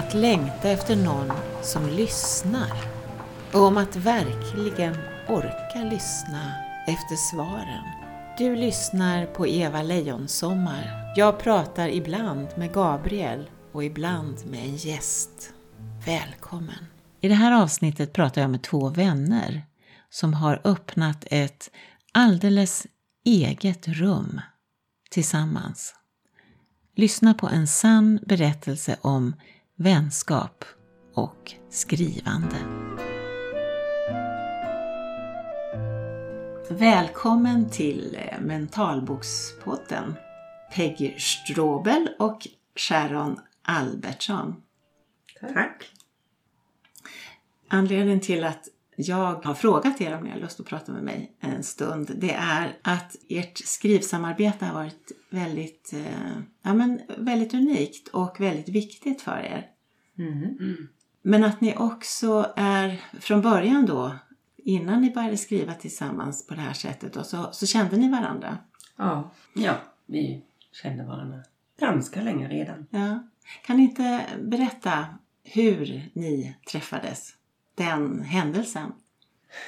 [0.00, 1.32] att längta efter någon
[1.62, 2.72] som lyssnar
[3.52, 4.96] och om att verkligen
[5.28, 6.52] orka lyssna
[6.86, 7.84] efter svaren.
[8.38, 11.12] Du lyssnar på Eva Lejonsommar.
[11.16, 15.52] Jag pratar ibland med Gabriel och ibland med en gäst.
[16.06, 16.86] Välkommen!
[17.20, 19.62] I det här avsnittet pratar jag med två vänner
[20.10, 21.70] som har öppnat ett
[22.12, 22.86] alldeles
[23.24, 24.40] eget rum
[25.10, 25.94] tillsammans.
[26.96, 29.34] Lyssna på en sann berättelse om
[29.82, 30.64] vänskap
[31.14, 32.56] och skrivande.
[36.70, 40.14] Välkommen till Mentalbokspodden
[40.74, 44.62] Peggy Strobel och Sharon Albertsson.
[45.40, 45.92] Tack.
[47.68, 48.68] Anledningen till att
[49.02, 52.32] jag har frågat er om ni har lust att prata med mig en stund, det
[52.32, 59.22] är att ert skrivsamarbete har varit väldigt, eh, ja, men väldigt unikt och väldigt viktigt
[59.22, 59.66] för er.
[60.18, 60.88] Mm.
[61.22, 64.16] Men att ni också är, från början då,
[64.56, 68.58] innan ni började skriva tillsammans på det här sättet, då, så, så kände ni varandra.
[68.96, 69.30] Ja.
[69.54, 69.74] ja,
[70.06, 70.42] vi
[70.82, 71.38] kände varandra
[71.80, 72.86] ganska länge redan.
[72.90, 73.22] Ja.
[73.66, 75.06] Kan ni inte berätta
[75.44, 77.34] hur ni träffades?
[77.74, 78.92] Den händelsen.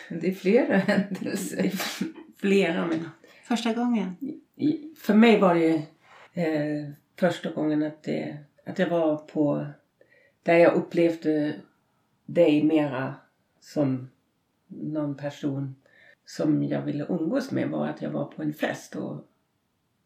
[0.09, 1.73] Det är flera händelser.
[2.37, 3.09] Flera, men
[3.45, 4.17] Första gången?
[4.97, 5.75] för mig var det
[6.33, 9.67] eh, första gången att, det, att jag var på
[10.43, 11.61] där jag upplevde
[12.27, 13.15] dig mera
[13.61, 14.11] som
[14.67, 15.75] någon person
[16.25, 19.29] som jag ville umgås med var att jag var på en fest och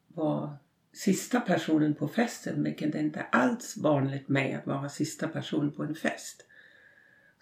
[0.09, 0.57] var
[0.93, 5.95] sista personen på festen, vilket inte alls vanligt med att vara sista person på en
[5.95, 6.47] fest.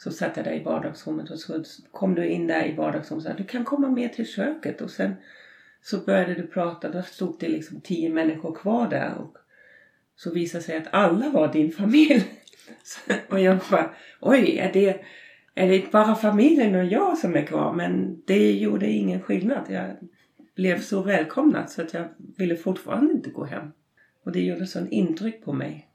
[0.05, 3.31] Så satt jag där i vardagsrummet och så kom du in där i vardagsrummet och
[3.33, 5.15] sa du kan komma med till köket och sen
[5.83, 9.37] så började du prata, då stod det liksom tio människor kvar där och
[10.17, 12.25] så visade sig att alla var din familj.
[12.83, 15.01] Så- och jag bara, oj, är det,
[15.55, 17.73] är det bara familjen och jag som är kvar?
[17.73, 19.65] Men det gjorde ingen skillnad.
[19.69, 19.91] Jag
[20.57, 23.73] blev så välkomnad så att jag ville fortfarande inte gå hem.
[24.25, 25.89] Och det gjorde sån intryck på mig.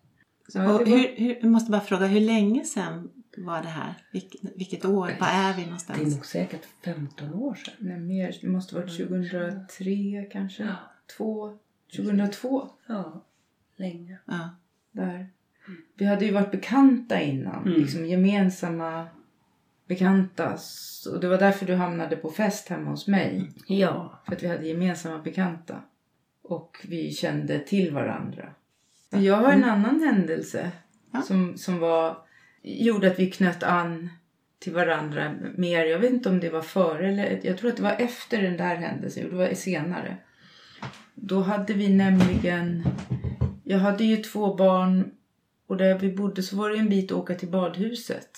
[0.54, 3.10] Det var- hur, hur, jag måste bara fråga, hur länge sedan
[3.46, 3.94] var det här?
[4.12, 5.12] Vilk, vilket år?
[5.20, 6.16] Var är vi Det är någonstans?
[6.16, 7.74] nog säkert 15 år sedan.
[7.80, 8.38] Nej, mer.
[8.42, 10.76] Det måste varit 2003 kanske.
[11.18, 11.58] Två,
[11.96, 12.70] 2002.
[12.88, 13.24] Ja,
[13.76, 14.18] länge.
[14.26, 14.50] Ja.
[14.92, 15.30] Där.
[15.96, 17.68] Vi hade ju varit bekanta innan.
[17.68, 17.80] Mm.
[17.82, 19.08] Liksom gemensamma
[19.88, 20.58] bekanta.
[20.58, 23.50] Så det var därför du hamnade på fest hemma hos mig.
[23.68, 24.20] Ja.
[24.26, 25.82] För att vi hade gemensamma bekanta.
[26.42, 28.54] Och vi kände till varandra.
[29.10, 30.72] Jag har en annan händelse
[31.12, 31.22] Ja.
[31.22, 32.18] som, som var,
[32.62, 34.10] gjorde att vi knöt an
[34.60, 35.86] till varandra mer.
[35.86, 38.58] Jag vet inte om det var före eller jag tror att det var efter den
[38.58, 39.30] där händelsen.
[39.30, 40.18] Det var senare.
[41.16, 42.84] Då hade vi nämligen,
[43.64, 45.12] jag hade ju två barn
[45.68, 48.30] och där vi bodde så var det en bit att åka till badhuset.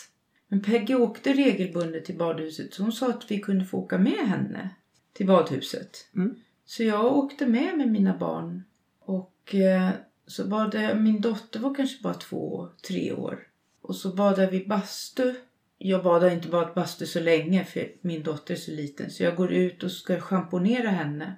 [0.47, 4.27] Men Peggy åkte regelbundet till badhuset så hon sa att vi kunde få åka med
[4.27, 4.69] henne
[5.13, 6.09] till badhuset.
[6.15, 6.35] Mm.
[6.65, 8.63] Så jag åkte med med mina barn
[8.99, 9.89] och eh,
[10.27, 13.47] så badade min dotter var kanske bara två, tre år.
[13.81, 15.33] Och så badade vi bastu.
[15.77, 19.35] Jag badar inte bara bastu så länge för min dotter är så liten så jag
[19.35, 21.35] går ut och ska schamponera henne.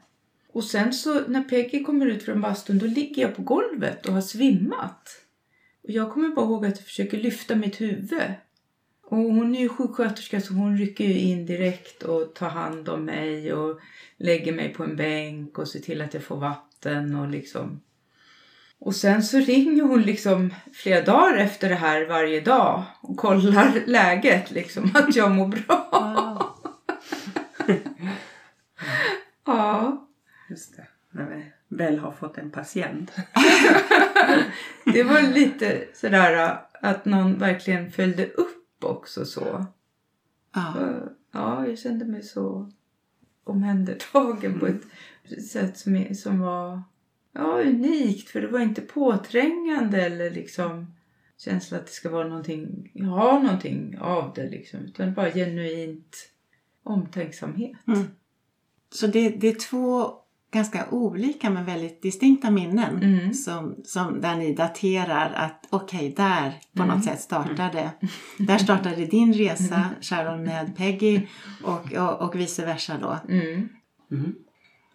[0.53, 4.13] Och sen så när Peggy kommer ut från bastun då ligger jag på golvet och
[4.13, 5.09] har svimmat.
[5.83, 8.33] Och jag kommer bara ihåg att jag försöker lyfta mitt huvud.
[9.03, 13.05] Och hon är ju sjuksköterska så hon rycker ju in direkt och tar hand om
[13.05, 13.79] mig och
[14.17, 17.81] lägger mig på en bänk och ser till att jag får vatten och liksom.
[18.85, 23.73] Och sen så ringer hon liksom flera dagar efter det här varje dag och kollar
[23.85, 26.59] läget liksom att jag mår bra.
[29.45, 30.07] Ja,
[30.49, 30.87] Just det.
[31.11, 33.11] När vi väl har fått en patient.
[34.93, 39.65] det var lite sådär att någon verkligen följde upp också så.
[40.53, 40.73] Ja.
[41.31, 42.71] Ja, jag kände mig så
[43.43, 44.81] omhändertagen på ett
[45.49, 46.81] sätt som, som var
[47.33, 48.29] ja, unikt.
[48.29, 50.93] För det var inte påträngande eller liksom
[51.37, 54.79] känsla att det ska vara någonting, ha någonting av det liksom.
[54.79, 56.29] Utan bara genuint
[56.83, 57.77] omtänksamhet.
[57.87, 58.03] Mm.
[58.93, 60.13] Så det, det är två
[60.51, 63.33] ganska olika men väldigt distinkta minnen Mm.
[63.33, 66.95] som, som där ni daterar att okej, där på Mm.
[66.95, 67.89] något sätt startade.
[68.37, 71.21] Där startade din resa, Sharon med Peggy
[71.63, 73.19] och, och, och vice versa då.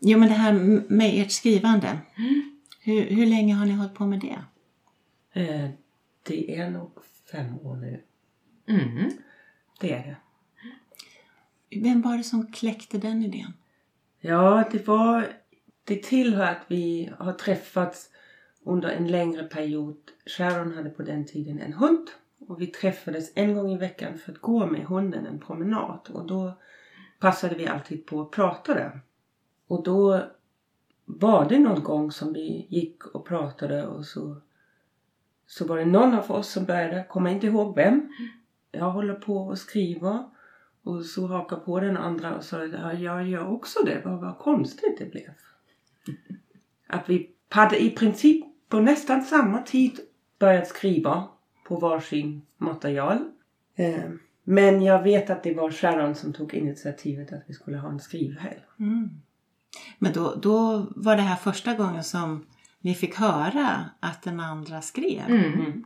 [0.01, 0.53] Jo men det här
[0.89, 1.99] med ert skrivande.
[2.17, 2.59] Mm.
[2.81, 4.39] Hur, hur länge har ni hållit på med det?
[5.41, 5.71] Eh,
[6.23, 6.91] det är nog
[7.33, 8.03] fem år nu.
[8.69, 9.11] Mm.
[9.81, 10.17] Det är det.
[11.81, 13.53] Vem var det som kläckte den idén?
[14.21, 15.29] Ja, det var...
[15.85, 18.11] Det tillhör att vi har träffats
[18.63, 19.97] under en längre period.
[20.27, 22.09] Sharon hade på den tiden en hund
[22.49, 26.27] och vi träffades en gång i veckan för att gå med hunden en promenad och
[26.27, 26.59] då
[27.21, 29.01] passade vi alltid på att prata där.
[29.69, 30.23] Och då
[31.05, 34.37] var det någon gång som vi gick och pratade och så,
[35.47, 38.13] så var det någon av oss som började, kommer inte ihåg vem.
[38.73, 40.31] Jag håller på att skriva
[40.83, 44.03] och så hakar på den andra och sa ja, jag gör också det.
[44.05, 45.31] Vad, vad konstigt det blev.
[46.87, 50.01] Att vi hade i princip på nästan samma tid
[50.39, 51.29] börjat skriva
[51.67, 53.19] på varsin material.
[53.75, 54.11] Eh,
[54.45, 58.01] men jag vet att det var Sharon som tog initiativet att vi skulle ha en
[58.01, 58.61] skrivhelg.
[58.79, 59.11] Mm.
[59.99, 62.47] Men då, då var det här första gången som
[62.81, 65.27] ni fick höra att den andra skrev.
[65.29, 65.85] Mm.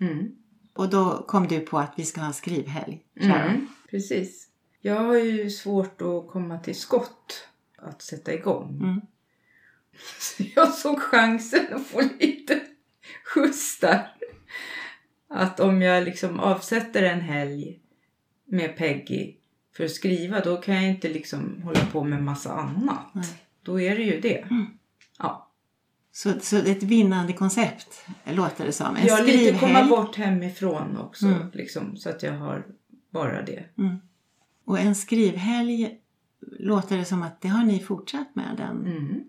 [0.00, 0.36] Mm.
[0.74, 3.02] Och då kom du på att vi ska ha en skrivhelg.
[3.20, 3.66] Mm.
[3.90, 4.48] Precis.
[4.80, 7.48] Jag har ju svårt att komma till skott
[7.78, 8.78] att sätta igång.
[8.82, 9.00] Mm.
[10.20, 12.60] Så jag såg chansen att få lite
[13.24, 14.12] skjuts där.
[15.28, 17.80] Att om jag liksom avsätter en helg
[18.44, 19.34] med Peggy
[19.76, 23.06] för att skriva då kan jag inte liksom hålla på med massa annat.
[23.12, 23.24] Nej.
[23.62, 24.38] Då är det ju det.
[24.38, 24.66] Mm.
[25.18, 25.50] Ja.
[26.12, 28.96] Så, så det är ett vinnande koncept, låter det som.
[28.96, 31.26] En Jag lite komma bort hemifrån också.
[31.26, 31.50] Mm.
[31.52, 32.66] Liksom, så att jag har
[33.10, 33.64] bara det.
[33.78, 33.96] Mm.
[34.64, 35.98] Och en skrivhelg
[36.58, 38.86] låter det som att det har ni fortsatt med den.
[38.86, 39.24] Mm.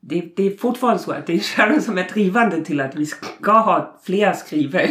[0.00, 3.06] Det, det är fortfarande så att det är Sharon som är drivande till att vi
[3.06, 4.90] ska ha fler skriver.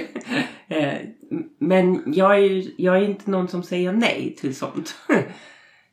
[1.57, 4.95] Men jag är, jag är inte någon som säger nej till sånt.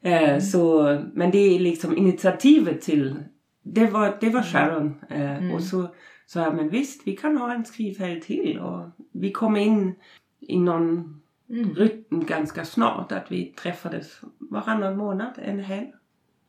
[0.01, 0.83] Eh, Så,
[1.15, 3.15] men det är liksom initiativet till
[3.63, 4.95] det var, det var Sharon.
[5.11, 5.55] Eh, Mm.
[5.55, 5.89] Och så
[6.27, 8.59] sa jag, men visst vi kan ha en skrivhelg till.
[8.59, 9.95] Och vi kom in
[10.41, 11.21] i någon
[11.51, 11.75] Mm.
[11.75, 13.13] rytm ganska snart.
[13.13, 15.93] Att vi träffades varannan månad, en helg.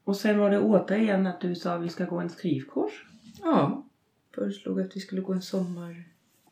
[0.03, 3.05] Och sen var det återigen att du sa att vi ska gå en skrivkurs.
[3.43, 3.85] Ja.
[4.35, 6.03] Föreslog att vi skulle gå en sommar,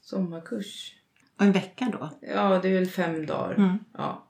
[0.01, 0.93] sommarkurs.
[1.37, 2.09] Och en vecka då.
[2.21, 3.53] Ja, det är väl fem dagar.
[3.55, 3.77] Mm.
[3.97, 4.23] Ja.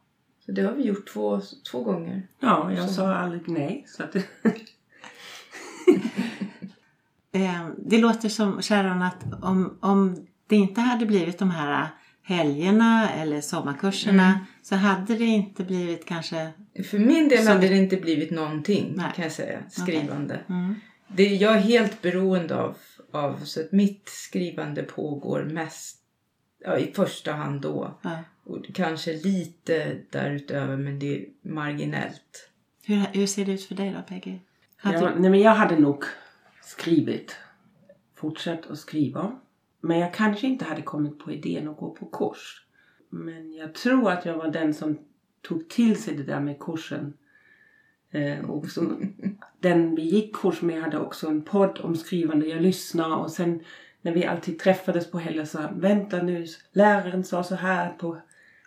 [0.45, 2.27] Så det har vi gjort två, två gånger.
[2.39, 3.83] Ja, jag Så- sa aldrig nej.
[3.87, 4.15] Så att,
[7.31, 11.87] Eh, Det låter som, Sharon, att om, om det inte hade blivit de här
[12.23, 14.39] helgerna eller sommarkurserna Mm.
[14.61, 16.49] så hade det inte blivit kanske...
[16.89, 19.11] För min del Så hade det- inte blivit någonting Nej.
[19.15, 19.59] kan jag säga.
[19.69, 20.39] Skrivande.
[20.49, 20.75] Mm.
[21.07, 22.75] Det jag är helt beroende av,
[23.11, 23.39] av.
[23.43, 25.96] Så att mitt skrivande pågår mest
[26.59, 27.93] ja, i första hand då.
[28.01, 28.19] Ja.
[28.43, 32.49] Och kanske lite därutöver men det är marginellt.
[32.83, 34.39] Hur, hur ser det ut för dig då, Peggy?
[34.77, 36.03] Hade ja, du- nej, men jag hade nog
[36.61, 37.35] skrivit.
[38.15, 39.39] Fortsatt att skriva.
[39.81, 42.65] Men jag kanske inte hade kommit på idén att gå på kurs.
[43.09, 44.99] Men jag tror att jag var den som
[45.41, 47.13] tog till sig det där med kursen.
[48.11, 49.13] Eh, och som,
[49.59, 52.47] den vi gick kurs med hade också en podd om skrivande.
[52.47, 53.63] Jag lyssnade och sen
[54.01, 58.17] när vi alltid träffades på helger så vänta nu, läraren sa så här på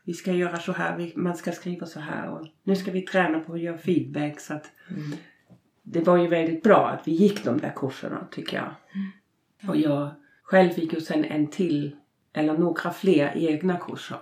[0.05, 3.41] vi ska göra så här, man ska skriva så här och nu ska vi träna
[3.41, 5.13] på att göra feedback så att Mm.
[5.83, 8.75] det var ju väldigt bra att vi gick de där kurserna tycker jag.
[9.69, 10.11] Och jag
[10.43, 11.97] själv fick ju sen en till
[12.33, 14.19] eller några fler egna kurser.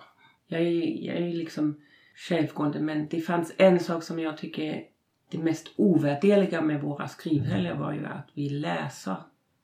[0.46, 1.80] Jag är, jag är liksom
[2.16, 4.82] självgående men det fanns en sak som jag tycker är
[5.30, 9.16] det mest ovärderliga med våra skrivhelger var ju att vi läser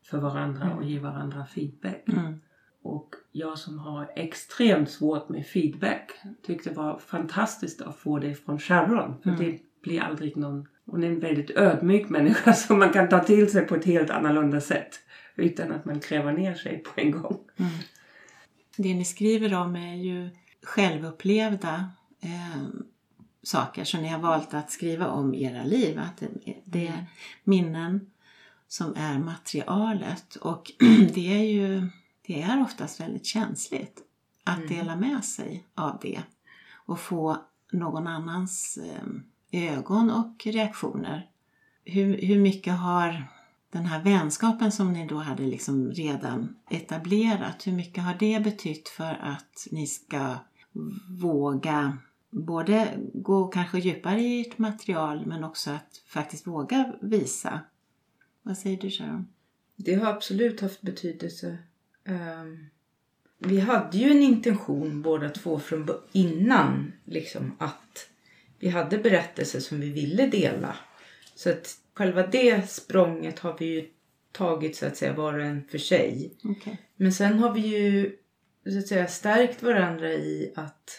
[0.05, 2.09] för varandra och ger varandra feedback.
[2.09, 2.41] Mm.
[2.83, 6.13] Och jag som har extremt svårt med feedback
[6.47, 9.15] tyckte det var fantastiskt att få det från Sharon.
[9.23, 10.69] För det blir aldrig någon...
[10.87, 14.11] Hon är en väldigt ödmjuk människa som man kan ta till sig på ett helt
[14.11, 15.01] annorlunda sätt.
[15.37, 17.39] Utan att man kräver ner sig på en gång.
[17.57, 17.73] Mm.
[18.77, 20.31] Det ni skriver om är ju
[20.63, 22.63] självupplevda eh,
[23.43, 25.99] saker som ni har valt att skriva om i era liv.
[25.99, 27.07] Att det, det är
[27.45, 28.11] minnen
[28.75, 30.73] som är materialet och
[31.14, 31.88] det är ju
[32.26, 34.02] det är oftast väldigt känsligt
[34.45, 34.69] att Mm.
[34.69, 36.23] dela med sig av det
[36.75, 37.37] och få
[37.73, 41.26] någon annans eh, ögon och reaktioner.
[41.85, 43.25] Hur, hur mycket har
[43.71, 48.88] den här vänskapen som ni då hade liksom redan etablerat, hur mycket har det betytt
[48.88, 50.35] för att ni ska
[51.09, 51.99] våga
[52.31, 57.61] både gå kanske djupare i ert material men också att faktiskt våga visa?
[58.47, 59.29] Vad säger du Sharon?
[59.77, 61.59] Det har absolut haft betydelse.
[62.05, 62.67] Ehm,
[63.39, 68.09] vi hade ju en intention båda två från innan liksom att
[68.59, 70.77] vi hade berättelser som vi ville dela.
[71.35, 73.89] Så att själva det språnget har vi ju
[74.33, 76.35] tagit så att säga var och en för sig.
[76.45, 76.79] Okej.
[76.97, 78.17] Men sen har vi ju
[78.73, 80.91] så att säga stärkt varandra i att,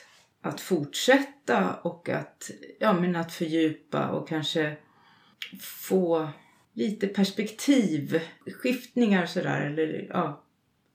[0.41, 4.75] att fortsätta och att, ja, men att fördjupa och kanske
[5.61, 6.29] få
[6.75, 9.61] lite perspektiv, skiftningar sådär.
[9.61, 10.43] Eller, ja,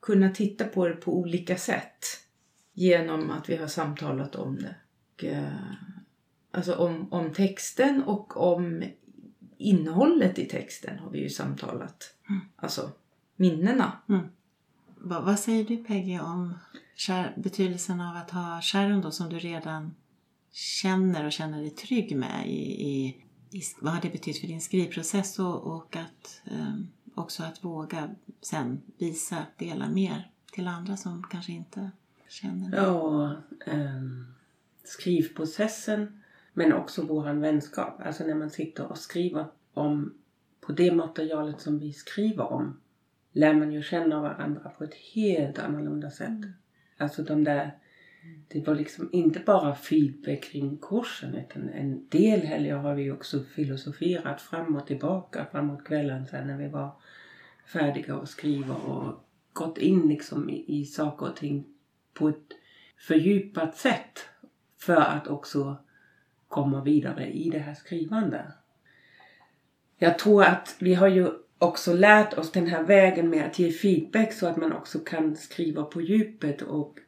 [0.02, 2.06] kunna titta på det på olika sätt
[2.72, 4.75] genom att vi har samtalat om det.
[5.14, 5.72] Och, eh,
[6.50, 8.84] alltså om, om texten och om
[9.58, 12.14] innehållet i texten har vi ju samtalat.
[12.28, 12.40] Mm.
[12.56, 12.90] Alltså
[13.37, 13.92] minnena.
[14.96, 16.54] Vad, vad säger du Peggy om
[16.94, 19.94] kär, betydelsen av att ha Sharon då som du redan
[20.52, 23.25] känner och känner dig trygg med i, i
[23.80, 26.75] vad har det betytt för din skrivprocess och, och att eh,
[27.14, 31.90] också att våga sen visa, dela mer till andra som kanske inte
[32.28, 32.76] känner det.
[32.76, 34.26] Ja, ehm,
[34.85, 38.00] skrivprocessen men också våran vänskap.
[38.00, 40.14] Alltså när man sitter och skriver om
[40.61, 42.80] på det materialet som vi skriver om
[43.33, 46.40] lär man ju känna varandra på ett helt annorlunda sätt.
[46.97, 47.78] Alltså de där
[48.48, 53.44] det var liksom inte bara feedback kring kursen utan en del helger har vi också
[53.44, 56.90] filosoferat fram och tillbaka framåt kvällen sen när vi var
[57.72, 61.66] färdiga och skriva och gått in liksom i, i saker och ting
[62.14, 62.52] på ett
[62.98, 64.18] fördjupat sätt
[64.78, 65.76] för att också
[66.48, 68.46] komma vidare i det här skrivandet.
[69.98, 73.72] Jag tror att vi har ju också lärt oss den här vägen med att ge
[73.72, 76.98] feedback så att man också kan skriva på djupet och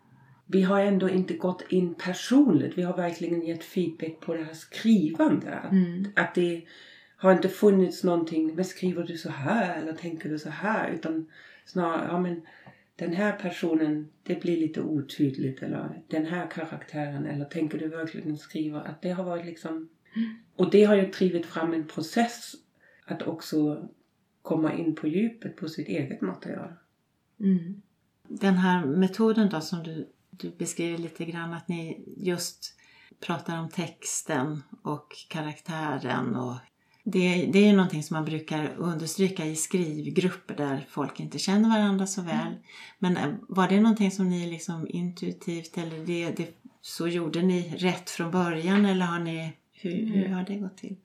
[0.53, 2.79] vi har ändå inte gått in personligt.
[2.79, 5.55] Vi har verkligen gett feedback på det här skrivande.
[5.55, 6.05] Att, Mm.
[6.17, 6.65] att det
[7.17, 10.91] har inte funnits någonting, men skriver du så här eller tänker du så här?
[10.91, 11.27] Utan
[11.65, 12.43] snarare, ja men
[12.97, 15.63] den här personen, det blir lite otydligt.
[15.63, 18.81] Eller den här karaktären, eller tänker du verkligen skriva?
[18.81, 19.89] Att det har varit liksom...
[20.57, 22.53] Och det har ju drivit fram en process
[23.07, 23.89] att också
[24.43, 26.73] komma in på djupet på sitt eget material.
[27.41, 27.83] Mm.
[28.29, 32.75] Den här metoden då som du, du beskriver lite grann att ni just
[33.21, 36.57] pratar om texten och karaktären och
[37.05, 41.69] det, det är ju någonting som man brukar understryka i skrivgrupper där folk inte känner
[41.69, 42.55] varandra så väl.
[42.99, 46.49] Men eh, var det någonting som ni liksom intuitivt eller det, det,
[46.81, 50.97] så gjorde ni rätt från början eller har ni, hur, hur har det gått till?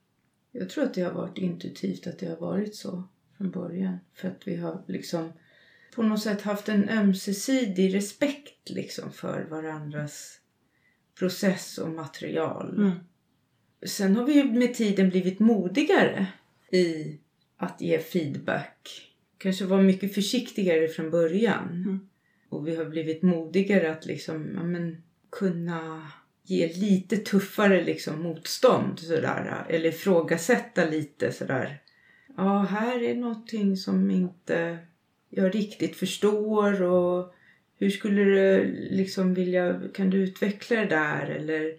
[0.51, 3.03] Jag tror att det har varit intuitivt att det har varit så
[3.37, 3.97] från början.
[4.13, 5.31] För att vi har liksom
[5.97, 10.39] på något sätt haft en ömsesidig respekt liksom för varandras
[11.19, 12.75] process och material.
[12.77, 12.91] Mm.
[13.85, 16.27] Sen har vi ju med tiden blivit modigare
[16.71, 17.19] i
[17.57, 19.11] att ge feedback.
[19.37, 21.67] Kanske var mycket försiktigare från början.
[21.67, 21.99] Mm.
[22.49, 26.11] Och vi har blivit modigare att liksom, ja, men, kunna
[26.43, 28.99] ge lite tuffare liksom, motstånd.
[28.99, 31.81] Sådär, eller ifrågasätta lite sådär.
[32.37, 34.79] Ja, här är någonting som inte
[35.29, 36.81] jag riktigt förstår.
[36.81, 37.33] Och
[37.77, 41.25] hur skulle du liksom vilja, kan du utveckla det där?
[41.25, 41.73] Eller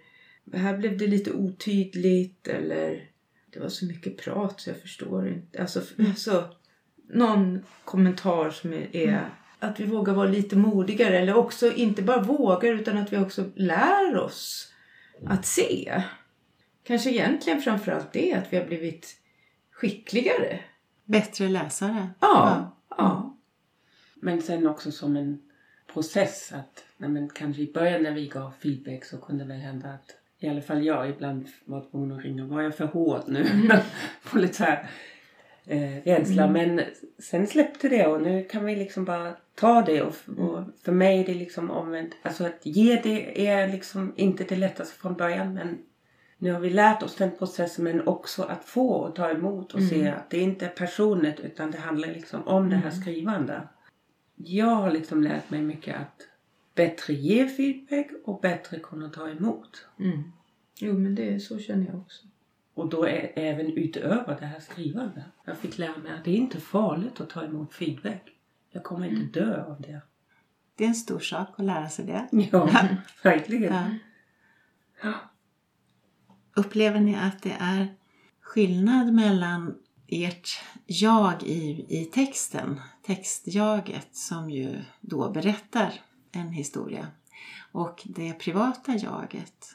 [0.52, 2.48] här blev det lite otydligt.
[2.48, 3.10] Eller
[3.50, 5.60] det var så mycket prat så jag förstår inte.
[5.60, 6.54] Alltså, alltså
[7.08, 9.28] någon kommentar som är, är
[9.58, 11.18] att vi vågar vara lite modigare.
[11.18, 14.72] Eller också inte bara vågar utan att vi också lär oss
[15.26, 16.02] att se.
[16.84, 19.16] Kanske egentligen framförallt det att vi har blivit
[19.72, 20.60] skickligare.
[21.04, 22.08] Bättre läsare?
[22.20, 23.27] Ja, ja.
[24.20, 25.38] Men sen också som en
[25.92, 29.88] process att nej men kanske i början när vi gav feedback så kunde det hända
[29.88, 32.44] att i alla fall jag ibland var tvungen att ringa.
[32.44, 33.46] Var jag för hård nu?
[34.30, 34.88] På lite så här
[35.66, 36.48] eh, rädsla.
[36.48, 36.80] Men
[37.18, 40.02] sen släppte det och nu kan vi liksom bara ta det.
[40.02, 42.14] Och, och för mig är det liksom omvänt.
[42.22, 45.54] Alltså att ge det är liksom inte det lättaste från början.
[45.54, 45.78] Men
[46.38, 49.82] nu har vi lärt oss den processen men också att få och ta emot och
[49.82, 53.68] se att det inte är personligt utan det handlar liksom om det här skrivande.
[54.44, 56.28] Jag har liksom lärt mig mycket att
[56.74, 59.86] bättre ge feedback och bättre kunna ta emot.
[59.98, 60.22] Mm.
[60.78, 62.26] Jo, men det så känner jag också.
[62.74, 65.24] Och då är även utöver det här skrivande.
[65.44, 68.22] Jag fick lära mig att det är inte farligt att ta emot feedback.
[68.70, 70.00] Jag kommer inte dö av det.
[70.76, 72.28] Det är en stor sak att lära sig det.
[72.52, 72.88] Ja,
[73.22, 73.74] verkligen.
[73.74, 73.84] Ja.
[75.02, 75.14] Ja.
[76.56, 77.94] Upplever ni att det är
[78.40, 79.74] skillnad mellan
[80.06, 80.48] ert
[80.86, 85.92] jag i, i texten, textjaget som ju då berättar
[86.32, 87.06] en historia,
[87.72, 89.74] och det privata jaget?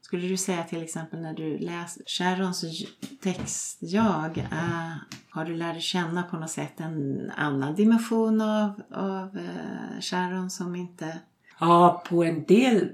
[0.00, 2.64] Skulle du säga till exempel när du läser Sharons
[3.20, 4.94] textjag, äh,
[5.30, 10.50] har du lärt dig känna på något sätt en annan dimension av, av äh, Sharon
[10.50, 11.20] som inte...
[11.60, 12.92] Ja, på en del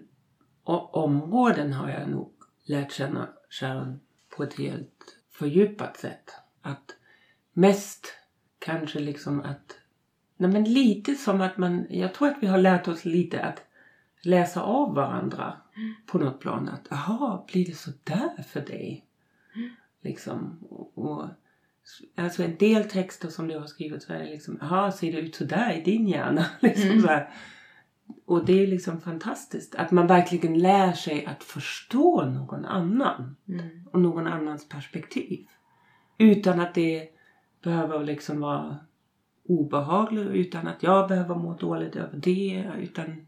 [0.93, 2.33] områden har jag nog
[2.65, 4.01] lärt känna Sharon
[4.37, 6.31] på ett helt fördjupat sätt.
[6.63, 6.97] Att
[7.53, 8.07] mest
[8.65, 9.79] kanske liksom att...
[10.37, 11.87] Nej men lite som att man...
[11.91, 13.63] Jag tror att vi har lärt oss lite att
[14.23, 15.57] läsa av varandra
[16.07, 16.69] på något plan.
[16.69, 19.05] Att aha, blir det så där för dig?
[20.01, 20.59] Liksom.
[20.71, 21.29] Och, och
[22.17, 25.19] Alltså en del texter som du har skrivit så är det liksom, jaha ser det
[25.19, 26.47] ut sådär i din hjärna?
[26.61, 27.01] liksom Mm.
[27.03, 27.31] så här.
[28.25, 33.89] Och det är liksom fantastiskt att man verkligen lär sig att förstå någon annan Mm.
[33.93, 35.47] och någon annans perspektiv.
[36.19, 37.09] Utan att det
[37.63, 38.77] behöver liksom vara
[39.45, 43.27] obehagligt, utan att jag behöver må dåligt över det, utan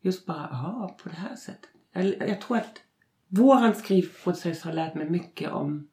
[0.00, 1.70] just bara, aha, på det här sättet.
[1.92, 2.82] Jag, jag tror att
[3.28, 5.88] våran skrivprocess har lärt mig mycket om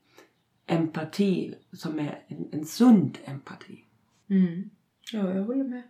[0.65, 3.83] empati som är en, en sund empati.
[4.29, 4.69] Mm.
[5.11, 5.83] Ja, jag håller med.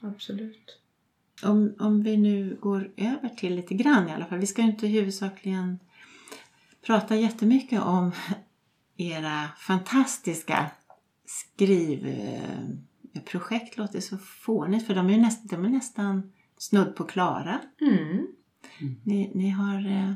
[0.00, 0.78] Absolut.
[1.44, 4.38] Om, om vi nu går över till lite grann i alla fall.
[4.38, 5.78] Vi ska ju inte huvudsakligen
[6.86, 8.12] prata jättemycket om
[8.96, 10.70] era fantastiska
[11.26, 13.76] skrivprojekt.
[13.76, 17.60] låter så fånigt för de är, näst, de är nästan snudd på klara.
[17.80, 18.26] Mm.
[19.04, 20.12] Ni, ni har, eh,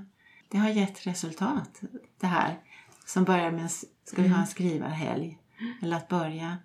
[0.48, 1.80] det har gett resultat
[2.20, 2.60] det här
[3.06, 3.70] som börjar med
[4.04, 5.38] ska vi ha en skrivarhelg
[5.82, 6.56] eller att börja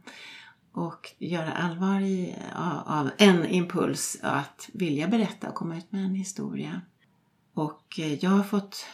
[0.71, 6.05] och göra allvar i, av, av en impuls att vilja berätta och komma ut med
[6.05, 6.81] en historia.
[7.53, 8.85] Och eh, jag har fått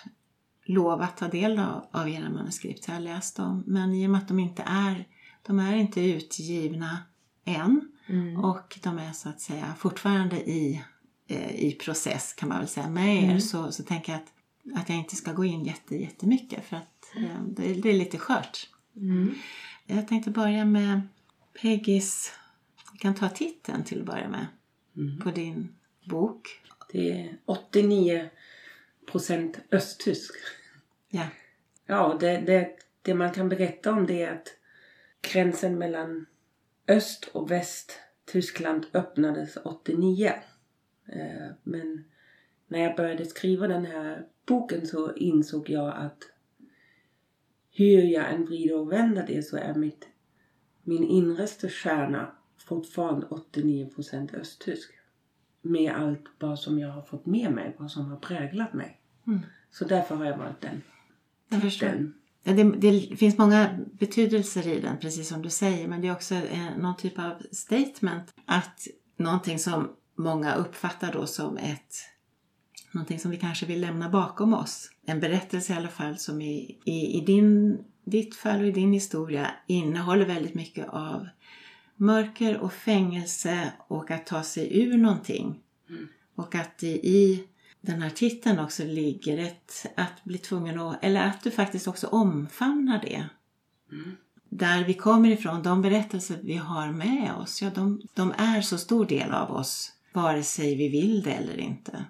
[0.67, 4.09] lov att ta del av, av era manuskript, jag har läst dem, men i och
[4.09, 5.05] med att de inte är,
[5.41, 6.97] de är inte utgivna
[7.45, 8.37] än Mm.
[8.45, 10.83] och de är så att säga fortfarande i,
[11.27, 13.41] eh, i process kan man väl säga med er Mm.
[13.41, 17.15] så, så tänker jag att, att jag inte ska gå in jätte, jättemycket för att
[17.17, 18.69] eh, det, det är lite skört.
[18.95, 19.35] Mm.
[19.85, 21.01] Jag tänkte börja med
[21.61, 22.31] Peggys,
[22.93, 24.47] vi kan ta titeln till att börja med,
[24.97, 25.19] Mm.
[25.19, 26.61] på din bok.
[26.91, 28.29] Det är 89
[29.11, 30.31] procent östtysk.
[31.09, 31.27] Ja.
[31.85, 34.47] Ja, det, det, det man kan berätta om det är att
[35.21, 36.25] gränsen mellan
[36.87, 40.33] öst och väst Tyskland öppnades 89.
[41.05, 42.03] Eh, Men
[42.67, 46.23] när jag började skriva den här boken så insåg jag att
[47.71, 50.07] hur jag än vrider och vänder det så är mitt,
[50.83, 54.91] min innersta kärna fortfarande 89% östtysk.
[55.61, 59.01] Med allt vad som jag har fått med mig, vad som har präglat mig.
[59.27, 59.39] Mm.
[59.71, 60.81] Så därför har jag valt den.
[61.49, 61.87] Jag förstår.
[61.87, 62.13] den.
[62.43, 66.11] Ja, det, det finns många betydelser i den, precis som du säger, men det är
[66.11, 68.33] också eh, någon typ av statement.
[68.45, 71.95] Att någonting som många uppfattar då som ett
[72.91, 74.91] någonting som vi kanske vill lämna bakom oss.
[75.05, 78.93] En berättelse i alla fall som i, i, i din, ditt fall och i din
[78.93, 81.27] historia innehåller väldigt mycket av
[81.95, 85.59] mörker och fängelse och att ta sig ur någonting.
[85.89, 86.07] Mm.
[86.35, 87.43] Och att i, i
[87.87, 92.07] den här titeln också ligger ett att bli tvungen att, eller att du faktiskt också
[92.07, 93.25] omfamnar det.
[93.91, 94.17] Mm.
[94.49, 98.77] Där vi kommer ifrån, de berättelser vi har med oss, ja de, de är så
[98.77, 99.93] stor del av oss.
[100.13, 102.05] Vare sig vi vill det eller inte.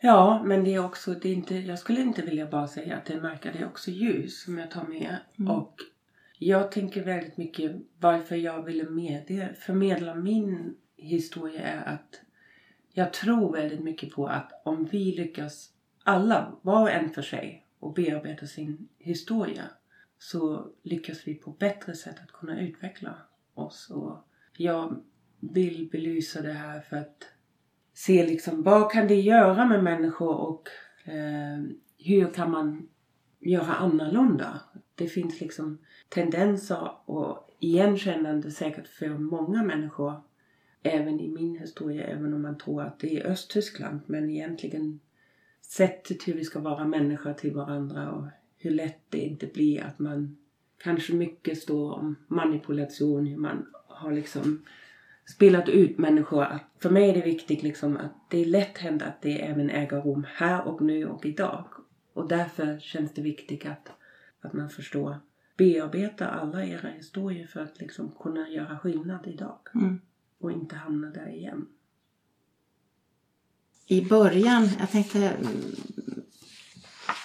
[0.00, 3.04] Ja, men det är också, det är inte, jag skulle inte vilja bara säga att
[3.04, 5.16] det är mörker, det är också ljus som jag tar med.
[5.38, 5.50] Mm.
[5.50, 5.74] Och
[6.38, 8.84] jag tänker väldigt mycket varför jag ville
[9.66, 12.20] förmedla min historia är att
[12.98, 15.70] jag tror väldigt mycket på att om vi lyckas
[16.04, 19.62] alla, var och en för sig, och bearbeta sin historia
[20.18, 23.14] så lyckas vi på bättre sätt att kunna utveckla
[23.54, 23.90] oss.
[23.90, 25.02] Och jag
[25.40, 27.24] vill belysa det här för att
[27.94, 30.68] se liksom vad kan det göra med människor och
[31.04, 31.64] eh,
[31.98, 32.88] hur kan man
[33.40, 34.60] göra annorlunda.
[34.94, 35.78] Det finns liksom
[36.08, 40.22] tendenser och igenkännande säkert för många människor
[40.90, 44.00] även i min historia, även om man tror att det är Östtyskland.
[44.06, 45.00] Men egentligen
[45.60, 48.26] sättet hur vi ska vara människor till varandra och
[48.58, 50.36] hur lätt det inte blir att man
[50.78, 54.64] kanske mycket står om manipulation, hur man har liksom
[55.26, 56.42] spelat ut människor.
[56.42, 59.70] Att för mig är det viktigt liksom att det är lätt hänt att det även
[59.70, 61.64] äger rum här och nu och idag.
[62.12, 63.92] Och därför känns det viktigt att,
[64.40, 65.16] att man förstår
[65.56, 70.00] bearbeta alla era historier för att liksom kunna göra skillnad idag Mm
[70.40, 71.66] och inte hamna där igen.
[73.86, 75.52] I början, jag tänkte mm,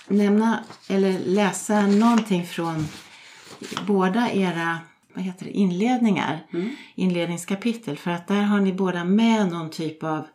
[0.07, 2.85] nämna eller läsa någonting från
[3.87, 4.79] båda era
[5.13, 6.69] vad heter det, inledningar, Mm.
[6.95, 7.97] inledningskapitel.
[7.97, 10.27] För att där har ni båda med någon typ av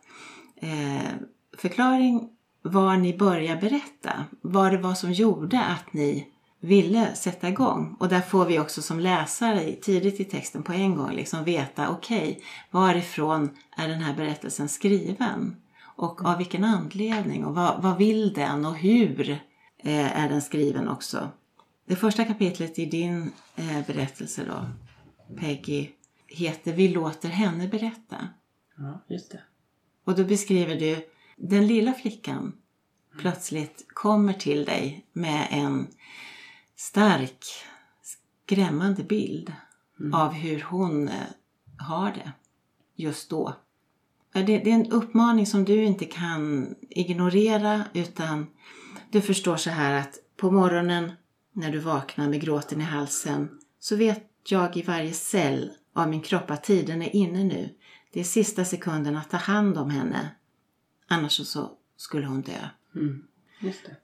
[0.55, 1.11] eh,
[1.57, 2.29] förklaring
[2.61, 4.25] var ni börjar berätta.
[4.41, 6.27] Vad det var som gjorde att ni
[6.59, 7.95] ville sätta igång.
[7.99, 11.89] Och där får vi också som läsare tidigt i texten på en gång liksom veta
[11.89, 12.41] okej,
[12.71, 15.55] varifrån är den här berättelsen skriven?
[15.95, 17.45] Och av vilken anledning?
[17.45, 18.65] Och vad, vad vill den?
[18.65, 19.29] Och hur
[19.77, 21.29] eh, är den skriven också?
[21.85, 24.65] Det första kapitlet i din eh, berättelse då,
[25.39, 25.89] Peggy,
[26.27, 28.15] heter Vi låter henne berätta.
[28.77, 29.41] Ja, just det.
[30.05, 32.53] Och då beskriver du den lilla flickan
[33.17, 35.87] plötsligt kommer till dig med en
[36.77, 37.45] stark
[38.01, 39.53] skrämmande bild
[40.13, 41.27] av hur hon eh,
[41.77, 42.31] har det
[42.95, 43.55] just då.
[44.33, 48.47] Det, det är en uppmaning som du inte kan ignorera utan
[49.11, 51.11] du förstår så här att på morgonen
[51.53, 56.21] när du vaknar med gråten i halsen så vet jag i varje cell av min
[56.21, 57.69] kropp att tiden är inne nu.
[58.13, 60.29] Det är sista sekunden att ta hand om henne.
[61.07, 62.69] Annars så skulle hon dö.
[62.95, 63.23] Mm.
[63.59, 63.95] Just det.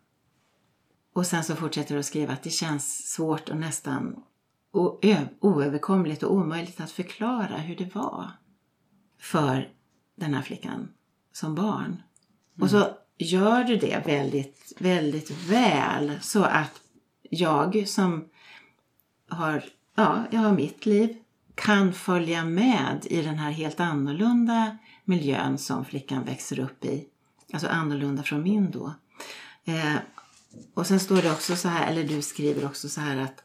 [1.13, 4.23] Och sen så fortsätter du att skriva att det känns svårt och nästan
[5.39, 8.31] oöverkomligt och omöjligt att förklara hur det var
[9.19, 9.69] för
[10.15, 10.89] den här flickan
[11.31, 12.03] som barn.
[12.59, 16.81] Och så gör du det väldigt, väldigt väl så att
[17.21, 18.29] jag som
[19.29, 19.63] har,
[19.95, 21.17] ja, jag har mitt liv
[21.55, 27.05] kan följa med i den här helt annorlunda miljön som flickan växer upp i.
[27.53, 28.93] Alltså annorlunda från min då.
[29.65, 29.95] Eh,
[30.73, 33.43] och sen står det också så här, eller du skriver också så här att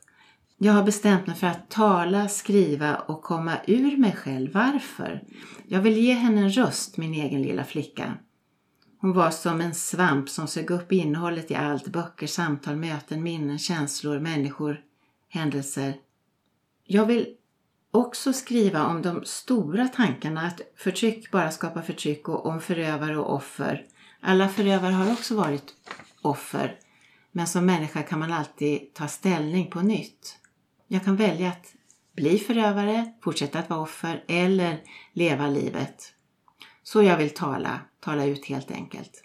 [0.61, 4.53] jag har bestämt mig för att tala, skriva och komma ur mig själv.
[4.53, 5.23] Varför?
[5.67, 8.15] Jag vill ge henne en röst, min egen lilla flicka.
[9.01, 11.89] Hon var som en svamp som sög upp innehållet i allt.
[11.89, 14.81] Böcker, samtal, möten, minnen, känslor, människor,
[15.29, 15.95] händelser.
[16.85, 17.27] Jag vill
[17.91, 23.35] också skriva om de stora tankarna att förtryck bara skapar förtryck och om förövare och
[23.35, 23.87] offer.
[24.21, 25.75] Alla förövare har också varit
[26.23, 26.79] offer.
[27.33, 30.39] Men som människa kan man alltid ta ställning på nytt.
[30.89, 31.75] Jag kan välja att
[32.17, 34.81] bli förövare, fortsätta att vara offer eller
[35.13, 36.13] leva livet.
[36.83, 39.25] Så jag vill tala, tala ut helt enkelt.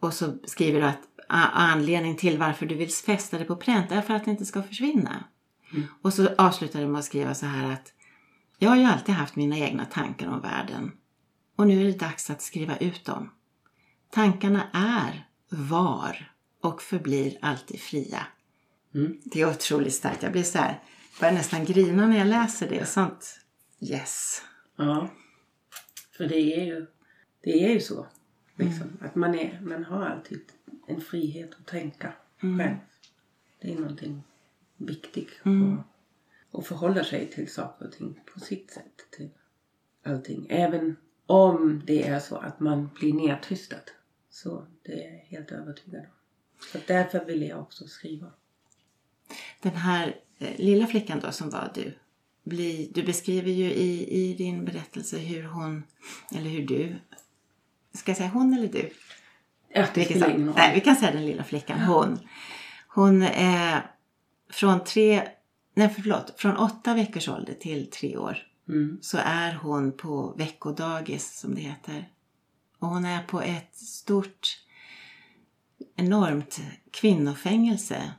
[0.00, 3.92] Och så skriver du att a- anledning till varför du vill fästa det på pränt
[3.92, 5.24] är för att det inte ska försvinna.
[6.02, 7.92] Och så avslutar du med att skriva så här att
[8.58, 10.92] jag har ju alltid haft mina egna tankar om världen.
[11.56, 13.30] Och nu är det dags att skriva ut dem.
[14.10, 16.31] Tankarna är, var
[16.62, 18.26] och förblir alltid fria.
[18.94, 19.20] Mm.
[19.24, 20.22] Det är otroligt starkt.
[20.22, 20.82] Jag blir så här,
[21.20, 22.86] börjar nästan grina när jag läser det.
[22.86, 23.40] Sånt,
[23.80, 24.42] yes.
[24.76, 25.08] Ja.
[26.16, 26.86] För det är ju,
[27.40, 28.06] det är ju så.
[28.56, 30.42] Liksom, Att man, är, man har alltid
[30.86, 32.76] en frihet att tänka själv.
[33.60, 34.22] Det är någonting
[34.76, 35.30] viktigt.
[35.42, 35.84] Och,
[36.58, 39.06] och förhålla sig till saker och ting på sitt sätt.
[39.10, 39.30] Till
[40.02, 40.46] allting.
[40.50, 40.96] Även
[41.26, 43.76] om det är så att man blir nedtystad.
[44.30, 46.21] Så det är jag helt övertygad om.
[46.72, 48.26] Så därför vill jag också skriva.
[49.60, 51.94] Den här eh, lilla flickan då som var du.
[52.44, 55.82] Bli, du beskriver ju i, i din berättelse hur hon,
[56.34, 56.96] eller hur du,
[57.94, 58.90] ska jag säga hon eller du?
[59.68, 60.54] Ja, det Vilket spelar ingen roll.
[60.56, 61.80] Nej, vi kan säga den lilla flickan.
[61.80, 62.18] Hon.
[62.88, 63.90] Hon är
[64.50, 65.28] från tre,
[65.74, 68.38] nej förlåt, från åtta veckors ålder till tre år.
[68.68, 68.98] Mm.
[69.02, 72.08] Så är hon på veckodagis som det heter.
[72.78, 74.58] Och hon är på ett stort,
[75.96, 78.12] enormt kvinnofängelse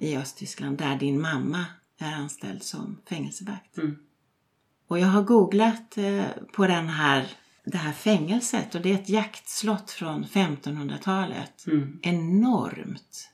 [0.00, 1.64] i Östtyskland där din mamma
[1.98, 3.78] är anställd som fängelsevakt.
[3.78, 3.96] Mm.
[4.86, 7.26] Och jag har googlat eh, på den här,
[7.64, 11.66] det här fängelset och det är ett jaktslott från 1500-talet.
[11.66, 11.98] Mm.
[12.02, 13.30] Enormt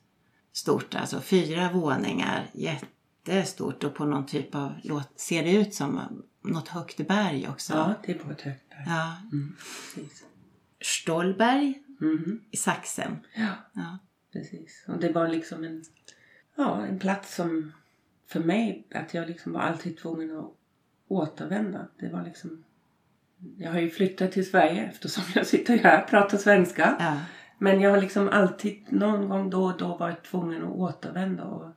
[0.53, 4.73] stort, alltså fyra våningar, jättestort och på någon typ av,
[5.17, 6.01] ser det ut som
[6.45, 7.73] något högt berg också.
[7.73, 8.85] Ja, det är på ett högt berg.
[8.87, 9.17] Ja.
[9.33, 9.57] Mm.
[10.81, 12.41] Stolberg Mhm.
[12.51, 13.17] i Sachsen.
[13.35, 13.53] Ja.
[13.73, 13.99] Ja.
[14.33, 14.85] Precis.
[14.89, 15.85] Och det var liksom en,
[16.57, 17.73] ja, en plats som
[18.27, 20.53] för mig, att jag liksom var alltid tvungen att
[21.09, 21.89] återvända.
[21.99, 22.65] Det var liksom...
[23.57, 26.97] Jag har ju flyttat till Sverige eftersom jag sitter här och pratar svenska.
[26.99, 27.21] Ja.
[27.59, 31.71] Men jag har liksom alltid någon gång då och då varit tvungen att återvända och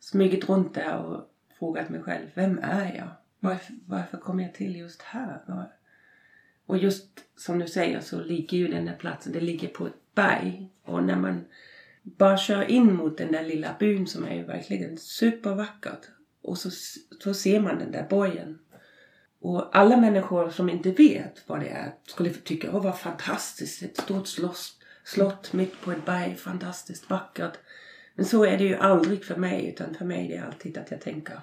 [0.00, 3.08] smugit runt där och frågat mig själv, vem är jag?
[3.40, 5.42] Varför, varför kom jag till just här?
[5.46, 5.72] Var-
[6.66, 10.14] och just som du säger så ligger ju den där platsen, det ligger på ett
[10.14, 10.70] berg.
[10.84, 11.44] Och när man
[12.02, 16.08] bara kör in mot den där lilla byn som är ju verkligen supervackert.
[16.42, 16.70] Och så,
[17.20, 18.58] så ser man den där borgen.
[19.40, 23.96] Och alla människor som inte vet vad det är skulle tycka, åh vad fantastiskt, ett
[23.96, 27.58] stort slott, slott mitt på ett berg, fantastiskt vackert.
[28.14, 30.90] Men så är det ju aldrig för mig, utan för mig är det alltid att
[30.90, 31.38] jag tänker,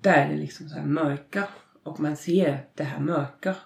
[0.00, 1.48] där är det liksom så här mörka
[1.82, 3.56] och man ser det här mörka.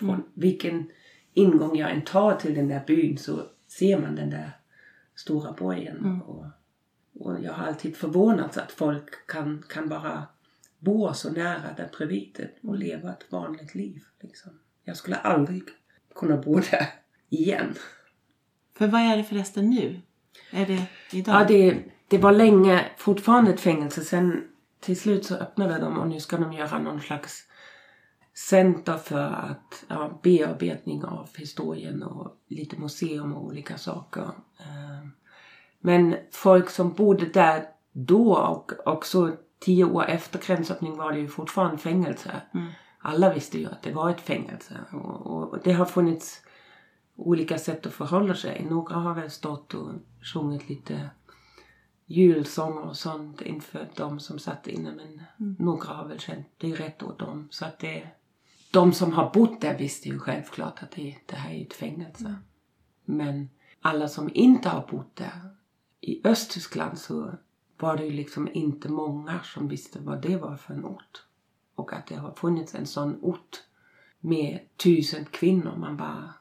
[0.00, 0.90] Från vilken
[1.34, 4.50] ingång jag än tar till den där byn så ser man den där
[5.14, 6.22] stora borgen.
[6.26, 6.44] Och,
[7.14, 10.26] och jag har alltid förvånats att folk kan, kan bara
[10.78, 14.04] bo så nära där bredvid och leva ett vanligt liv.
[14.20, 14.52] Liksom.
[14.84, 15.62] Jag skulle aldrig
[16.14, 16.86] kunna bo där
[17.28, 17.74] igen.
[18.74, 20.00] För vad är det förresten nu?
[20.50, 21.40] Är det idag?
[21.40, 24.00] Ja, det, det var länge fortfarande ett fängelse.
[24.00, 24.48] Sen
[24.80, 27.49] till slut så öppnade de och nu ska de göra någon slags
[28.48, 34.22] center för att ja, bearbetning av historien och lite museum och olika saker.
[34.58, 35.08] Eh,
[35.80, 41.28] Men folk som bodde där då och också tio år efter gränsöppning var det ju
[41.28, 42.30] fortfarande fängelse.
[42.54, 42.66] Mm.
[42.98, 44.74] Alla visste ju att det var ett fängelse.
[44.92, 46.40] Och, och det har funnits
[47.16, 48.66] olika sätt att förhålla sig.
[48.70, 49.92] Några har väl stått och
[50.34, 51.10] sjungit lite
[52.06, 54.90] julsånger och sånt inför de som satt inne.
[54.90, 55.56] Men Mm.
[55.58, 57.48] några har väl känt det är rätt åt dem.
[57.50, 58.08] Så att det,
[58.70, 62.34] de som har bott där visste ju självklart att det, det här är ett fängelse.
[63.04, 63.48] Men
[63.80, 65.56] alla som inte har bott där.
[66.00, 67.32] I Östtyskland så
[67.78, 71.24] var det ju liksom inte många som visste vad det var för en ort.
[71.74, 73.62] Och att det har funnits en sån ort
[74.20, 75.76] med tusen kvinnor.
[75.76, 76.34] Man bara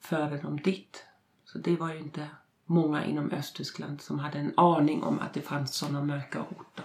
[0.00, 1.04] förde dem dit.
[1.44, 2.28] Så det var ju inte
[2.64, 6.84] många inom Östtyskland som hade en aning om att det fanns sådana mörka orter.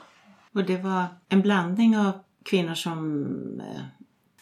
[0.53, 2.11] Och det var en blandning av
[2.43, 3.61] kvinnor som...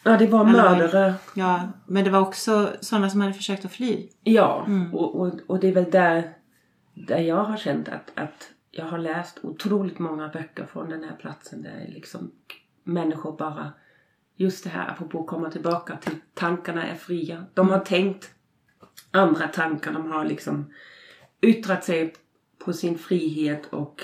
[0.02, 1.14] Ja, det var mördare.
[1.34, 4.08] Ja, men det var också sådana som hade försökt att fly.
[4.22, 4.94] Ja, Mm.
[4.94, 6.32] och, och, och det är väl där,
[6.94, 11.16] där jag har känt att, att jag har läst otroligt många böcker från den här
[11.16, 12.30] platsen där liksom
[12.84, 13.72] människor bara,
[14.36, 17.44] just det här apropå att komma tillbaka till tankarna är fria.
[17.54, 18.30] De har tänkt
[19.10, 20.72] andra tankar, de har liksom
[21.42, 22.14] yttrat sig
[22.64, 24.02] på sin frihet och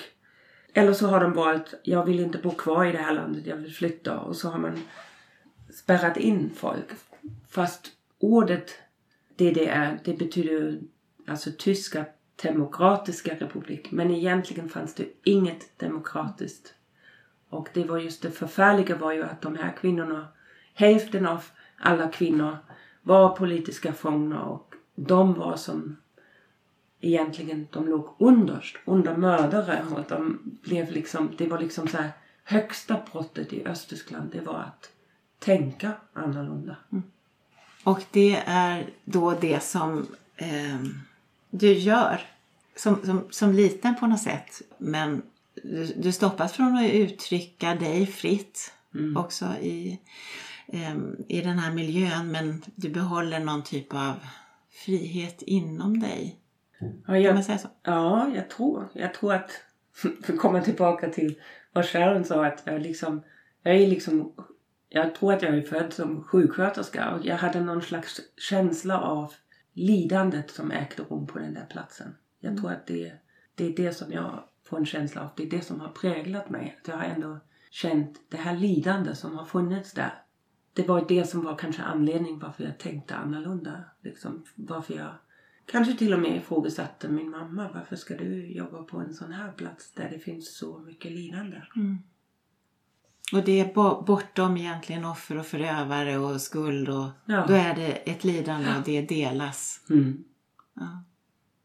[0.74, 3.56] eller så har de valt, jag vill inte bo kvar i det här landet, jag
[3.56, 4.78] vill flytta och så har man
[5.76, 6.86] spärrat in folk.
[7.48, 8.70] Fast ordet
[9.36, 10.80] DDR, det betyder
[11.26, 12.04] alltså tyska
[12.42, 13.90] demokratiska republik.
[13.90, 16.74] Men egentligen fanns det inget demokratiskt.
[17.48, 20.28] Och det var just det förfärliga var ju att de här kvinnorna,
[20.74, 21.44] hälften av
[21.78, 22.58] alla kvinnor
[23.02, 25.96] var politiska fångar och de var som
[27.00, 32.10] egentligen, de låg underst, under mördare och de blev liksom, det var liksom så här
[32.44, 34.92] högsta brottet i Östtyskland, det var att
[35.38, 36.76] tänka annorlunda.
[37.84, 40.80] Och det är då det som eh,
[41.50, 42.20] du gör
[42.76, 44.62] som, som, som liten på något sätt.
[44.78, 45.22] Men
[45.62, 48.72] du, du stoppas från att uttrycka dig fritt
[49.16, 50.00] också i,
[50.68, 50.96] eh,
[51.28, 52.32] i den här miljön.
[52.32, 54.14] Men du behåller någon typ av
[54.70, 56.36] frihet inom dig.
[56.78, 57.68] Ja, Kan jag, man säga så?
[57.82, 58.88] Ja, jag tror.
[58.92, 59.50] Jag tror att,
[59.94, 61.34] för att komma tillbaka till
[61.72, 63.22] vad Sharon sa, att jag liksom,
[63.62, 64.32] jag är liksom,
[64.88, 69.32] jag tror att jag är född som sjuksköterska och jag hade någon slags känsla av
[69.72, 72.14] lidandet som ägde rum på den där platsen.
[72.40, 73.12] Jag tror att det,
[73.54, 76.50] det är det som jag får en känsla av, det är det som har präglat
[76.50, 76.78] mig.
[76.80, 77.38] Att jag har ändå
[77.70, 80.22] känt det här lidande som har funnits där.
[80.72, 83.84] Det var det som var kanske anledningen varför jag tänkte annorlunda.
[84.02, 85.14] Liksom, varför jag
[85.66, 87.70] Kanske till och med ifrågasatte min mamma.
[87.74, 91.62] Varför ska du jobba på en sån här plats där det finns så mycket lidande?
[91.76, 91.98] Mm.
[93.32, 96.88] Och det är bo- bortom egentligen offer och förövare och skuld.
[96.88, 97.44] Och, Ja.
[97.48, 99.80] Då är det ett lidande och det delas.
[99.90, 100.24] Mm.
[100.74, 101.02] Ja.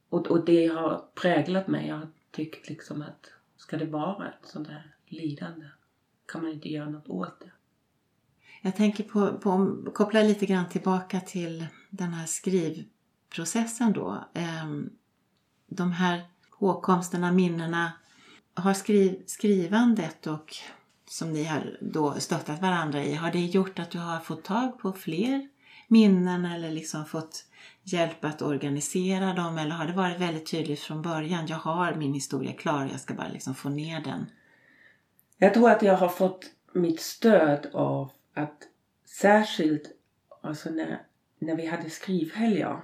[0.10, 1.88] Och, och det har präglat mig.
[1.88, 5.66] Jag har tyckt liksom att ska det vara ett sånt här lidande
[6.32, 7.52] kan man inte göra något åt det.
[8.62, 14.24] Jag tänker på, på koppla lite grann tillbaka till den här skrivprocessen då.
[14.34, 14.90] Ehm,
[15.68, 16.22] De här
[16.52, 17.92] hågkomsterna, minnena.
[18.54, 20.56] Har skriv, skrivandet och
[21.12, 24.80] som ni har då stöttat varandra i, har det gjort att du har fått tag
[24.80, 25.48] på fler
[25.88, 27.46] minnen eller liksom fått
[27.84, 29.58] hjälp att organisera dem?
[29.58, 33.14] Eller har det varit väldigt tydligt från början, jag har min historia klar, jag ska
[33.14, 34.26] bara liksom få ner den?
[35.38, 38.68] Jag tror att jag har fått mitt stöd av att
[39.06, 39.92] särskilt
[40.42, 41.02] alltså när,
[41.40, 42.82] när vi hade skrivhelger,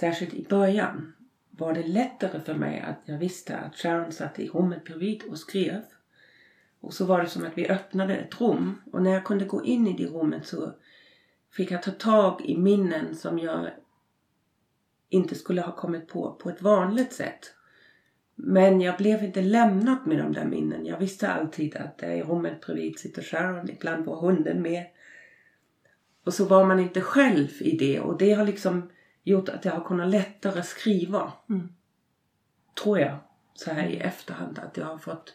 [0.00, 1.12] särskilt i början,
[1.50, 5.38] var det lättare för mig att jag visste att Sharon satt i rummet bredvid och
[5.38, 5.82] skrev.
[6.86, 9.64] Och så var det som att vi öppnade ett rum och när jag kunde gå
[9.64, 10.72] in i det rummet så
[11.50, 13.70] fick jag ta tag i minnen som jag
[15.08, 17.54] inte skulle ha kommit på på ett vanligt sätt.
[18.34, 20.86] Men jag blev inte lämnad med de där minnen.
[20.86, 23.70] Jag visste alltid att i rummet bredvid sitter Sharon.
[23.70, 24.86] Ibland var hunden med.
[26.24, 28.00] Och så var man inte själv i det.
[28.00, 28.90] Och det har liksom
[29.22, 31.32] gjort att jag har kunnat lättare skriva.
[31.48, 31.68] Mm.
[32.82, 33.18] Tror jag.
[33.54, 34.58] Så här i efterhand.
[34.58, 35.34] Att jag har fått...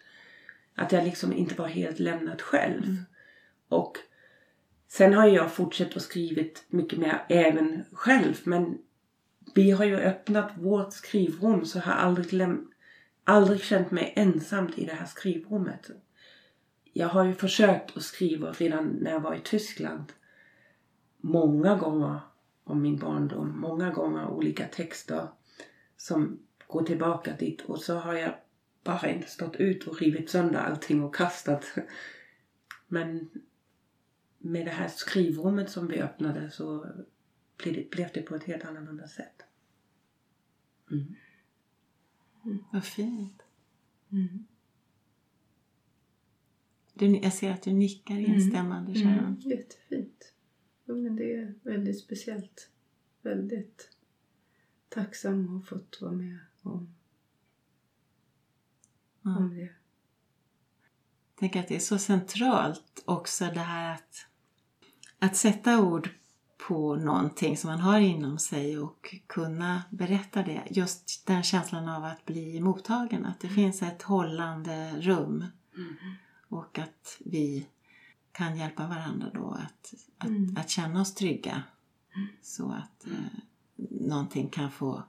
[0.76, 3.04] Att jag liksom inte var helt lämnad själv.
[3.68, 3.98] Och
[4.88, 8.36] sen har jag fortsatt och skrivit mycket mer även själv.
[8.44, 8.78] Men
[9.56, 12.68] vi har ju öppnat vårt skrivrum så jag har aldrig, läm-
[13.24, 15.90] aldrig känt mig ensamt i det här skrivrummet.
[16.94, 20.14] Jag har ju försökt att skriva redan när jag var i Tyskland.
[21.18, 22.20] Många gånger
[22.64, 23.60] om min barndom.
[23.60, 25.28] Många gånger olika texter
[25.98, 27.62] som går tillbaka dit.
[27.62, 28.34] Och så har jag
[28.84, 31.66] bara inte stått ut och rivit sönder allting och kastat.
[32.88, 33.30] Men
[34.38, 36.88] med det här skrivrummet som vi öppnade så
[37.58, 39.44] blev det, blev det på ett helt annorlunda sätt.
[40.92, 41.16] Mm.
[42.72, 43.42] Vad fint.
[44.12, 44.46] Mm.
[46.94, 49.36] Du, jag ser att du nickar instämmande, Mm, Sharon.
[49.40, 50.34] jättefint.
[50.86, 52.70] Jo, men det är väldigt speciellt.
[53.22, 53.90] Väldigt
[54.90, 56.96] tacksam att ha fått vara med om,
[59.22, 59.38] Ja.
[59.38, 59.70] om det.
[61.40, 64.26] tänker att det är så centralt också det här att,
[65.20, 66.10] att sätta ord
[66.68, 70.64] på någonting som man har inom sig och kunna berätta det.
[70.70, 75.46] Just den känslan av att bli mottagen, att det finns ett hållande rum
[76.50, 77.68] och att vi
[78.32, 80.58] kan hjälpa varandra då att, att, Mm.
[80.58, 81.64] att känna oss trygga
[82.42, 83.40] så att eh,
[83.90, 85.04] någonting kan få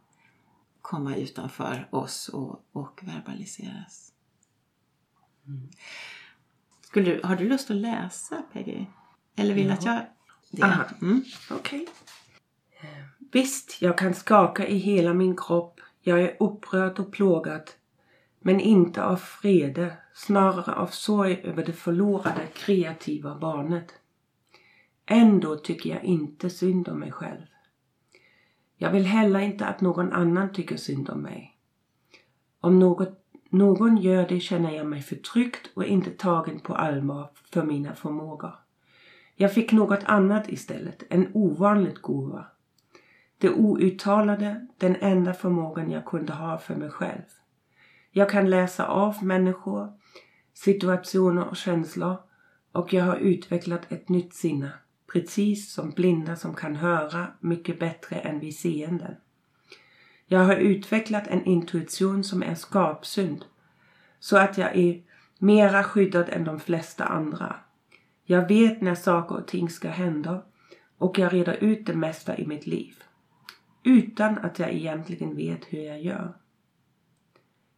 [0.83, 4.13] komma utanför oss och, och verbaliseras.
[6.81, 8.87] Skulle du, har du lust att läsa Peggy?
[9.37, 10.07] Eller vill du att jag...
[10.51, 10.63] Det?
[10.63, 10.85] Aha.
[11.03, 11.25] Mm.
[11.51, 11.87] Okej.
[13.33, 15.81] Visst, jag kan skaka i hela min kropp.
[16.01, 17.71] Jag är upprörd och plågad.
[18.41, 23.95] Men inte av vrede, snarare av sorg över det förlorade kreativa barnet.
[25.07, 27.47] Ändå tycker jag inte synd om mig själv.
[28.83, 31.57] Jag vill heller inte att någon annan tycker synd om mig.
[32.61, 37.63] Om något, någon gör det känner jag mig förtryckt och inte tagen på allvar för
[37.63, 38.55] mina förmågor.
[39.37, 42.47] Jag fick något annat istället, en ovanligt gåva.
[43.39, 47.29] Det outtalade, den enda förmågan jag kunde ha för mig själv.
[48.11, 49.93] Jag kan läsa av människor,
[50.55, 52.17] situationer och känslor
[52.73, 54.73] och jag har utvecklat ett nytt sinne.
[55.13, 59.15] Precis som blinda som kan höra mycket bättre än vi seenden.
[60.27, 63.45] Jag har utvecklat en intuition som är skapsynd.
[64.19, 65.03] Så att jag är
[65.39, 67.57] mera skyddad än de flesta andra.
[68.25, 70.45] Jag vet när saker och ting ska hända
[70.99, 72.95] och jag reder ut det mesta i mitt liv.
[73.85, 76.35] Utan att jag egentligen vet hur jag gör.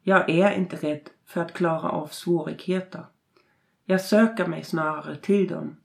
[0.02, 3.04] Jag är inte rädd för att klara av svårigheter.
[3.84, 5.76] Jag söker mig snarare till dem.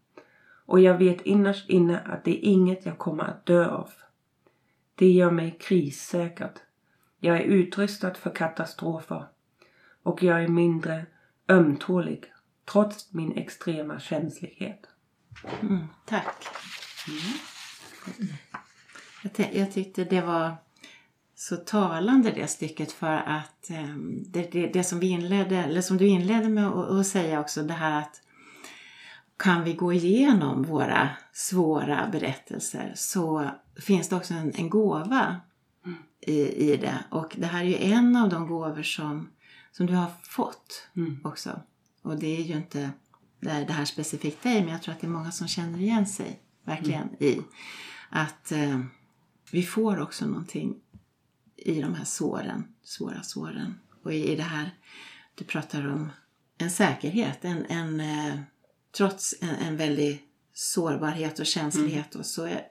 [0.69, 3.89] Och jag vet innerst inne att det är inget jag kommer att dö av.
[4.95, 6.53] Det gör mig krissäkert.
[7.19, 9.25] Jag är utrustad för katastrofer.
[10.03, 11.05] Och jag är mindre
[11.47, 12.23] ömtålig
[12.71, 14.79] trots min extrema känslighet.
[15.61, 16.45] Mm, tack.
[19.23, 20.55] Jag, ty- jag tyckte det var
[21.35, 25.97] så talande det stycket för att ehm, det, det, det som vi inledde, eller som
[25.97, 28.21] du inledde med att säga också, det här att
[29.39, 35.35] kan vi gå igenom våra svåra berättelser så finns det också en, en gåva
[36.21, 37.03] i, i det.
[37.09, 39.29] Och det här är ju en av de gåvor som,
[39.71, 41.19] som du har fått Mm.
[41.23, 41.61] också.
[42.01, 42.91] Och det är ju inte
[43.39, 45.79] det här, det här specifikt dig, men jag tror att det är många som känner
[45.79, 47.41] igen sig verkligen i
[48.09, 48.79] att eh,
[49.51, 50.75] vi får också någonting
[51.55, 53.79] i de här såren, svåra såren.
[54.03, 54.71] Och i, i det här,
[55.35, 56.09] du pratar om
[56.57, 58.39] en säkerhet, en, en, eh,
[58.91, 60.23] trots en, en väldig
[60.53, 62.61] sårbarhet och känslighet och så, är,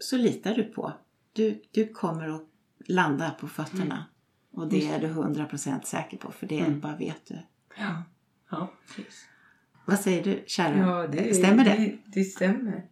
[0.00, 0.92] så litar du på.
[1.32, 2.48] Du, du kommer att
[2.86, 4.06] landa på fötterna.
[4.50, 7.38] Och det är du 100% säker på, för det bara vet du.
[7.78, 8.02] Ja.
[8.50, 9.26] Ja, precis.
[9.84, 10.78] Vad säger du, Sharon?
[10.78, 11.70] Ja, det, Stämmer det?
[11.70, 11.98] det?
[12.06, 12.88] Det stämmer.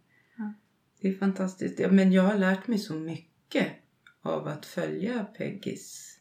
[1.01, 1.79] Det är fantastiskt.
[1.79, 3.67] Ja, men jag har lärt mig så mycket
[4.21, 6.17] av att följa Peggys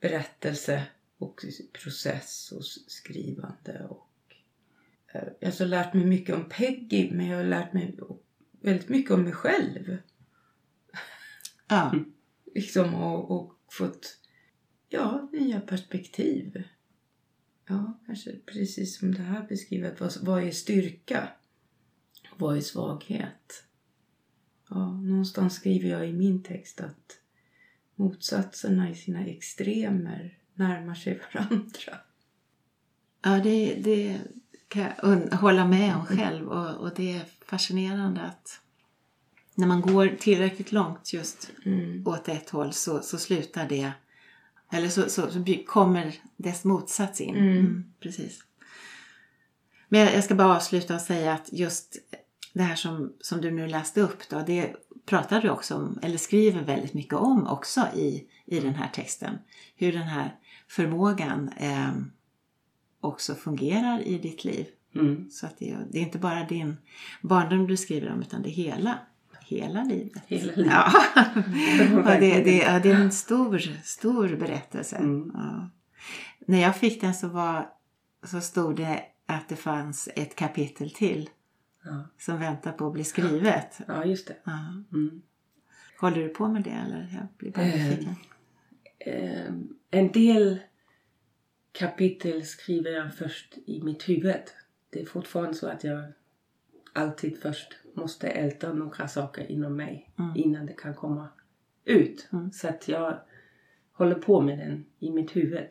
[0.00, 0.86] berättelse
[1.18, 1.44] och
[1.82, 3.86] process och skrivande.
[3.90, 4.08] Och,
[5.14, 7.98] eh, jag har lärt mig mycket om Peggy, men jag har lärt mig
[8.60, 9.98] väldigt mycket om mig själv.
[11.68, 11.94] Ja,
[12.54, 14.18] Liksom, och, och fått
[14.88, 16.62] ja, nya perspektiv.
[17.66, 20.00] Ja, kanske precis som det här beskrivet.
[20.00, 21.28] Vad, vad är styrka?
[22.36, 23.64] Vad är svaghet?
[24.68, 27.18] Ja, någonstans skriver jag i min text att
[27.94, 31.98] motsatserna i sina extremer närmar sig varandra.
[33.22, 34.20] ja det, det
[34.68, 36.48] kan jag hålla med om själv.
[36.48, 38.60] Och, och det är fascinerande att
[39.54, 42.06] när man går tillräckligt långt just Mm.
[42.06, 43.92] åt ett håll så, så slutar det,
[44.72, 47.36] eller så, så, så kommer dess motsats in.
[47.36, 47.84] Mm.
[48.00, 48.44] precis.
[49.88, 51.96] Men jag, jag ska bara avsluta och säga att just
[52.52, 54.74] det här som, som du nu läste upp då, det
[55.06, 59.38] pratar du också om, eller skriver väldigt mycket om också i, i den här texten.
[59.76, 60.34] Hur den här
[60.68, 61.92] förmågan eh,
[63.04, 64.66] också fungerar i ditt liv.
[64.94, 65.30] Mm.
[65.30, 66.76] Så att det, är- det är inte bara din
[67.22, 68.98] barndom du skriver om utan det är hela,
[69.46, 70.22] hela livet.
[70.26, 70.72] Hela livet.
[72.04, 72.16] Ja.
[72.20, 74.96] det, det, ja, det är en stor, stor berättelse.
[74.96, 75.30] Mm.
[75.34, 75.68] Ja.
[76.46, 77.68] När jag fick den så, var,
[78.22, 81.30] så stod det att det fanns ett kapitel till
[81.84, 82.04] Ja.
[82.18, 83.78] som väntar på att bli skrivet.
[83.88, 84.36] ja, just det.
[84.92, 85.22] Mm.
[86.00, 87.08] Håller du på med det eller?
[87.18, 87.98] Jag blir bara Eh.
[89.06, 89.52] Eh,
[89.90, 90.58] en del
[91.78, 94.42] kapitel skriver jag först i mitt huvud.
[94.90, 96.04] det är fortfarande så att jag
[96.92, 100.36] alltid först måste älta några saker inom mig Mm.
[100.36, 101.28] innan det kan komma
[101.84, 102.28] ut.
[102.32, 102.52] Mm.
[102.52, 103.20] Så att jag
[103.92, 105.68] håller på med den i mitt huvud.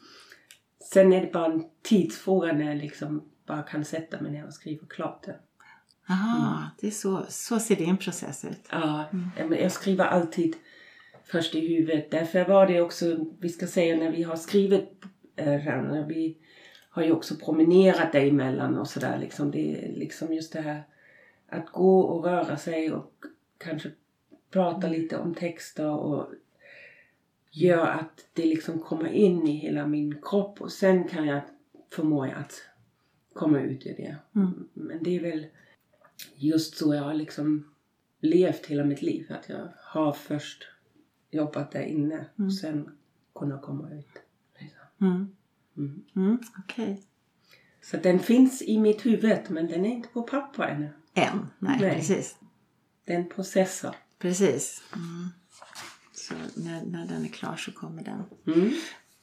[0.92, 4.54] Sen är det bara en tidsfråga när jag liksom bara kan sätta mig ner och
[4.54, 5.38] skriva klart det.
[6.08, 8.68] Aha, det är så, så ser din process ut.
[8.70, 9.04] Ja,
[9.36, 10.56] men jag skriver alltid
[11.24, 12.10] först i huvudet.
[12.10, 15.02] Därför var det också, vi ska säga när vi har skrivit
[15.36, 16.36] äh, när vi
[16.90, 19.50] har ju också promenerat däremellan och sådär liksom.
[19.50, 20.82] Det är liksom just det här
[21.48, 23.12] att gå och röra sig och
[23.58, 23.90] kanske
[24.50, 26.26] prata lite om texter och
[27.50, 31.40] gör att det liksom kommer in i hela min kropp och sen kan jag
[31.90, 32.62] förmå att
[33.32, 34.16] komma ut ur det.
[34.34, 34.68] Mm.
[34.72, 35.46] Men det är väl
[36.34, 37.70] just så jag har liksom
[38.20, 39.26] levt hela mitt liv.
[39.30, 40.68] Att jag har först
[41.30, 42.90] jobbat där inne och sen
[43.34, 44.22] kunna komma ut.
[45.00, 45.28] Mm.
[45.76, 46.02] Mm.
[46.16, 47.02] Mm, Okej.
[47.82, 50.90] Så den finns i mitt huvud men den är inte på papper ännu.
[51.14, 51.94] En, nej, Nej.
[51.94, 52.36] precis.
[53.06, 53.96] Den processar.
[54.18, 54.82] Precis.
[54.94, 55.28] Mm.
[56.12, 58.22] Så när, när den är klar så kommer den.
[58.56, 58.70] Mm.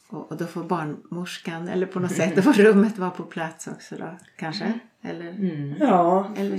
[0.08, 3.68] Och, och då får barnmorskan, eller på något sätt, då får rummet vara på plats
[3.68, 4.80] också då, kanske?
[5.02, 5.30] Eller?
[5.30, 5.76] Mm.
[5.80, 6.58] Ja, eller.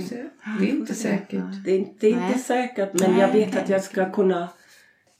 [0.59, 1.43] Det är inte säkert.
[1.65, 4.49] det är, det är inte säkert men Nej, jag vet att jag ska kunna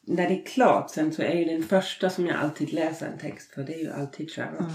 [0.06, 3.18] när det är klart sen så är ju den första som jag alltid läser en
[3.18, 4.72] text för det är ju alltid Sharon.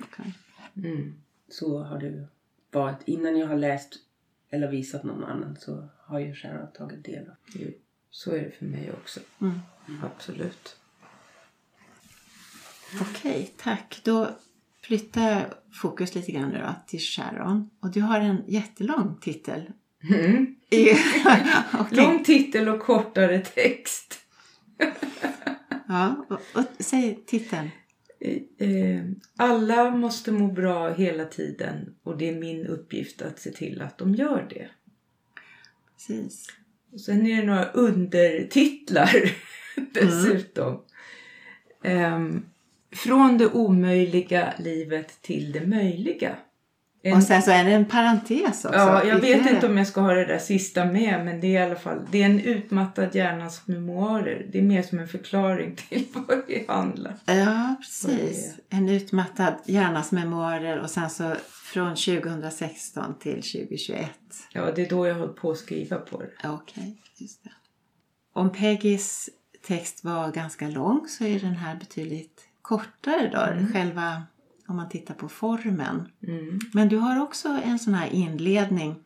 [0.00, 0.34] Okej.
[0.76, 1.14] Mm.
[1.48, 2.28] Så har det
[2.70, 2.98] varit.
[3.04, 3.94] Innan jag har läst
[4.50, 7.70] eller visat någon annan så har ju Sharon tagit del av Jo,
[8.10, 9.20] Så är det för mig också.
[9.40, 9.60] Mm.
[10.02, 10.76] Absolut.
[13.00, 14.00] Okej, tack.
[14.04, 14.30] Då
[14.80, 17.70] flyttar jag fokus lite grann då till Sharon.
[17.80, 19.72] Och du har en jättelång titel.
[20.10, 20.57] Mm.
[21.80, 21.96] Okej.
[21.96, 24.18] Lång titel och kortare text.
[25.90, 27.70] Ja, och, och, säg titeln.
[28.58, 29.04] Eh,
[29.36, 33.98] Alla måste må bra hela tiden och det är min uppgift att se till att
[33.98, 34.68] de gör det.
[35.94, 36.46] Precis.
[36.92, 39.32] Och sen är det några undertitlar
[39.92, 40.82] dessutom.
[41.82, 42.44] Ehm,
[42.90, 46.36] från det omöjliga livet till det möjliga.
[47.10, 48.78] En- Och sen så är det en parentes också.
[48.78, 51.60] ja, jag vet inte om jag ska ha det där sista med men det är
[51.60, 54.46] i alla fall det är en utmattad hjärnas memoarer.
[54.52, 57.14] Det är mer som en förklaring till vad det handlar.
[57.24, 58.54] Ja, precis.
[58.68, 61.34] En utmattad hjärnas memoarer och sen så
[61.72, 64.10] från 2016 till 2021.
[64.52, 66.48] Ja, det är då jag håller på att skriva på det.
[66.48, 67.50] Okej, just det.
[68.32, 69.28] Om Peggys
[69.66, 73.72] text var ganska lång så är den här betydligt kortare då.
[73.72, 74.22] Själva,
[74.68, 76.08] om man tittar på formen.
[76.22, 76.58] Mm.
[76.72, 78.96] Men du har också en sån här inledning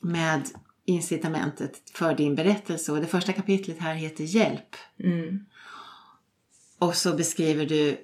[0.00, 0.48] med
[0.84, 2.92] incitamentet för din berättelse.
[2.92, 4.76] Och det första kapitlet här heter Hjälp.
[4.98, 5.44] Mm.
[6.78, 7.96] Och så beskriver du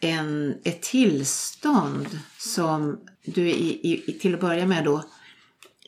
[0.00, 5.04] en, ett tillstånd som du i, i, till att börja med då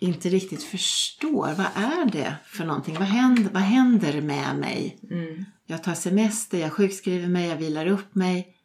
[0.01, 1.47] inte riktigt förstår.
[1.47, 2.95] Vad är det för någonting?
[2.95, 4.99] Vad händer, vad händer med mig?
[5.11, 5.45] Mm.
[5.67, 8.57] Jag tar semester, jag sjukskriver mig, jag vilar upp mig.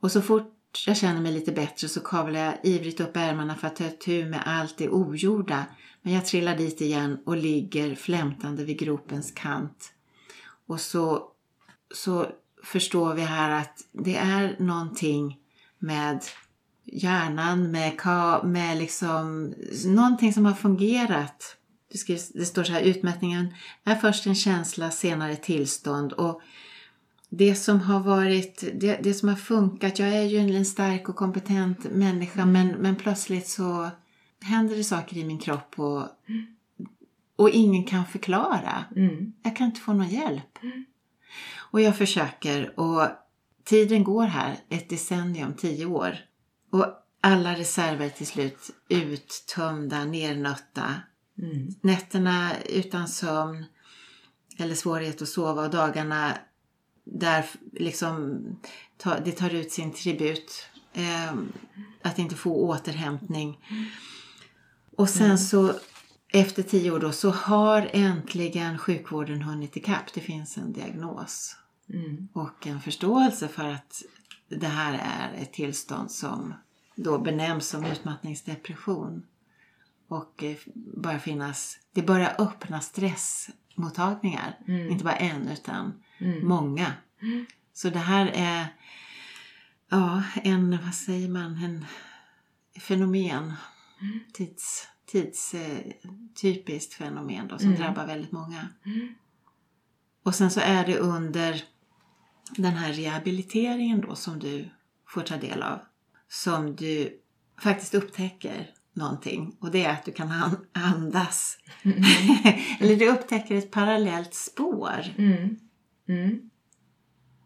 [0.00, 3.66] Och så fort jag känner mig lite bättre så kavlar jag ivrigt upp ärmarna för
[3.66, 5.66] att ta tur med allt det ogjorda.
[6.02, 9.92] Men jag trillar dit igen och ligger flämtande vid gropens kant.
[10.66, 11.28] Och så,
[11.94, 12.26] så
[12.62, 15.38] förstår vi här att det är någonting
[15.78, 16.24] med
[16.84, 18.00] hjärnan, med,
[18.44, 19.54] med liksom
[19.86, 21.56] någonting som har fungerat.
[21.92, 23.54] Det, skrivs, det står så här, utmättningen
[23.84, 26.12] är först en känsla, senare tillstånd.
[26.12, 26.40] Och
[27.30, 31.16] det som har varit, det, det som har funkat, jag är ju en stark och
[31.16, 33.90] kompetent människa men, men plötsligt så
[34.42, 36.02] händer det saker i min kropp och,
[37.36, 38.84] och ingen kan förklara.
[38.96, 39.32] Mm.
[39.42, 40.58] Jag kan inte få någon hjälp.
[41.56, 43.08] Och jag försöker och
[43.64, 46.18] tiden går här, ett decennium, tio år.
[46.72, 46.86] Och
[47.20, 50.94] alla reserver till slut uttömda, nernötta.
[51.38, 51.68] Mm.
[51.80, 53.64] Nätterna utan sömn
[54.58, 56.34] eller svårighet att sova och dagarna
[57.12, 58.42] där liksom
[58.96, 60.66] ta, det tar ut sin tribut.
[60.92, 61.34] Eh,
[62.02, 63.58] att inte få återhämtning.
[64.96, 65.74] Och sen så
[66.28, 70.14] efter tio år då så har äntligen sjukvården hunnit ikapp.
[70.14, 71.56] Det finns en diagnos
[71.92, 72.28] Mm.
[72.32, 74.02] och en förståelse för att
[74.48, 76.54] det här är ett tillstånd som
[76.94, 79.26] då benämns som utmattningsdepression.
[80.08, 80.56] Och eh,
[80.96, 84.58] börjar finnas, det börjar öppna stressmottagningar.
[84.66, 86.02] Inte bara en utan
[86.42, 86.92] många.
[87.72, 88.66] Så det här är
[89.90, 91.84] ja, en, vad säger man, en
[92.80, 93.52] fenomen.
[94.32, 95.78] Tids, tids, eh,
[96.42, 98.68] typiskt fenomen då, som drabbar väldigt många.
[100.24, 101.62] Och sen så är det under
[102.56, 104.70] den här rehabiliteringen då som du
[105.08, 105.78] får ta del av.
[106.28, 107.20] Som du
[107.62, 111.58] faktiskt upptäcker någonting och det är att du kan an- andas.
[112.80, 115.56] Eller du upptäcker ett parallellt spår Mm.
[116.10, 116.50] Mm.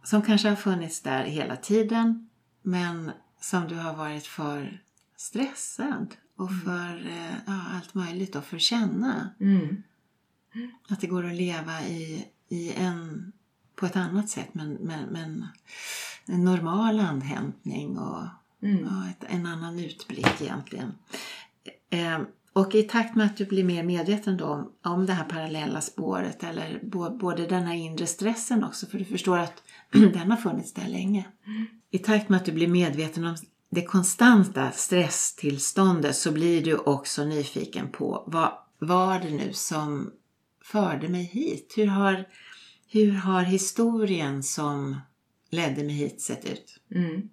[0.05, 2.29] som kanske har funnits där hela tiden
[2.63, 3.11] men
[3.41, 4.83] som du har varit för
[5.17, 9.31] stressad och för eh, ja, allt möjligt och för att känna.
[9.41, 9.83] Mm.
[10.89, 13.33] Att det går att leva i, i en,
[13.75, 15.47] på ett annat sätt men, men, men
[16.27, 18.27] en normal andhämtning och
[18.65, 18.85] Mm.
[18.85, 20.93] ja, ett, en annan utblick egentligen.
[21.91, 22.21] Eh,
[22.55, 26.45] och i takt med att du blir mer medveten om, om det här parallella spåret
[26.45, 30.73] eller bo, både den här inre stressen också för du förstår att den har funnits
[30.73, 31.25] där länge.
[31.91, 33.37] I takt med att du blir medveten om
[33.71, 40.11] det konstanta stresstillståndet så blir du också nyfiken på vad var det nu som
[40.65, 41.75] förde mig hit?
[41.77, 42.25] Hur har,
[42.89, 45.01] hur har historien som
[45.51, 46.81] ledde mig hit sett ut?
[46.91, 47.29] Mm.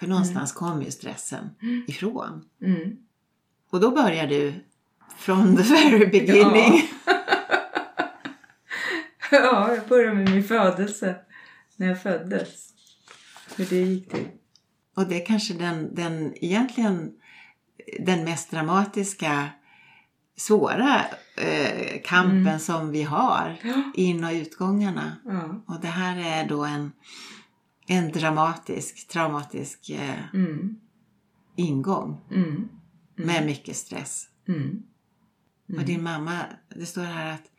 [0.00, 1.50] För någonstans kom ju stressen
[1.86, 2.44] ifrån.
[2.62, 2.96] Mm.
[3.72, 4.54] Och då börjar du
[5.16, 6.82] från the very beginning.
[9.30, 11.16] Ja, jag började med min födelse.
[11.76, 12.68] När jag föddes.
[13.56, 14.28] Hur det gick till.
[14.96, 17.12] Och det är kanske den, den egentligen
[18.00, 19.48] den mest dramatiska
[20.36, 21.00] svåra
[21.36, 23.56] eh, kampen som vi har.
[23.94, 25.16] In och utgångarna.
[25.24, 25.62] Ja.
[25.74, 26.92] Och det här är då en,
[27.86, 30.76] en dramatisk, traumatisk eh, Mm.
[31.56, 32.68] ingång Mm.
[33.26, 34.28] Med mycket stress.
[34.48, 34.82] Mm.
[35.76, 37.50] Och din mamma, det står här att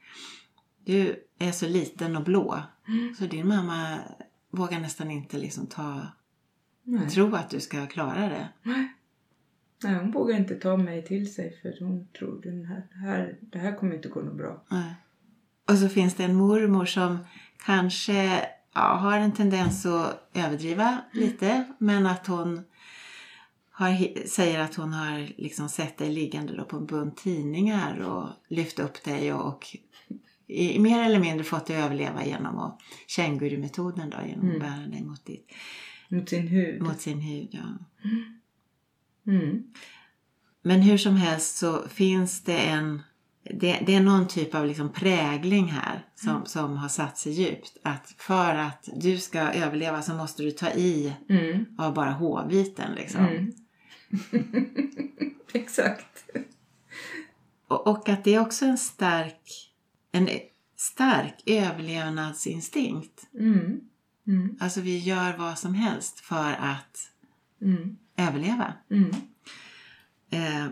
[0.85, 2.63] du är så liten och blå.
[3.17, 3.99] Så din mamma
[4.51, 6.07] vågar nästan inte liksom ta,
[6.83, 7.09] Nej.
[7.09, 8.49] tro att du ska klara det.
[8.63, 13.37] Nej, hon vågar inte ta mig till sig för hon tror den här, det här,
[13.41, 14.63] det här kommer inte gå något bra.
[14.69, 14.95] Nej.
[15.69, 17.17] Och så finns det en mormor som
[17.65, 21.73] kanske ja, har en tendens att överdriva lite.
[21.77, 22.63] Men att hon
[23.83, 28.79] har, säger att hon har liksom sett dig liggande på en bunt tidningar och lyft
[28.79, 29.77] upp dig och, och
[30.47, 34.87] i, mer eller mindre fått dig att överleva genom att kängurumetoden då, genom att bära
[34.87, 35.51] dig mot, ditt,
[36.09, 36.81] Mot sin hud.
[36.81, 37.47] mot sin hud.
[37.51, 37.61] Ja.
[39.27, 39.63] Mm.
[40.61, 43.01] Men hur som helst så finns det en
[43.59, 47.77] det, det är någon typ av liksom prägling här som, som har satt sig djupt.
[47.83, 51.65] Att för att du ska överleva så måste du ta i Mm.
[51.77, 52.95] av bara håviten.
[52.95, 53.51] Liksom.
[55.53, 56.29] Exakt.
[57.67, 59.71] Och, och att det är också en stark,
[60.11, 60.29] en
[60.75, 63.27] stark överlevnadsinstinkt.
[63.39, 63.79] Mm.
[64.27, 64.57] Mm.
[64.59, 67.09] Alltså vi gör vad som helst för att
[67.61, 67.97] Mm.
[68.17, 68.73] överleva.
[68.89, 69.11] Mm.
[70.29, 70.67] Eh,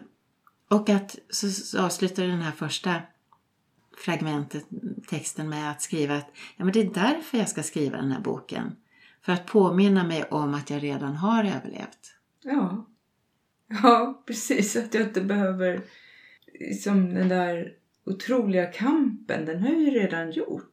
[0.69, 3.01] och att så, så avslutar den här första
[3.97, 4.65] fragmentet,
[5.07, 8.21] texten med att skriva att ja, men det är därför jag ska skriva den här
[8.21, 8.75] boken.
[9.21, 12.15] För att påminna mig om att jag redan har överlevt.
[12.43, 12.85] Ja.
[13.83, 14.75] Ja, precis.
[14.75, 15.81] Att jag inte behöver...
[16.83, 17.73] Som den där
[18.05, 20.67] otroliga kampen, den har jag ju redan gjort.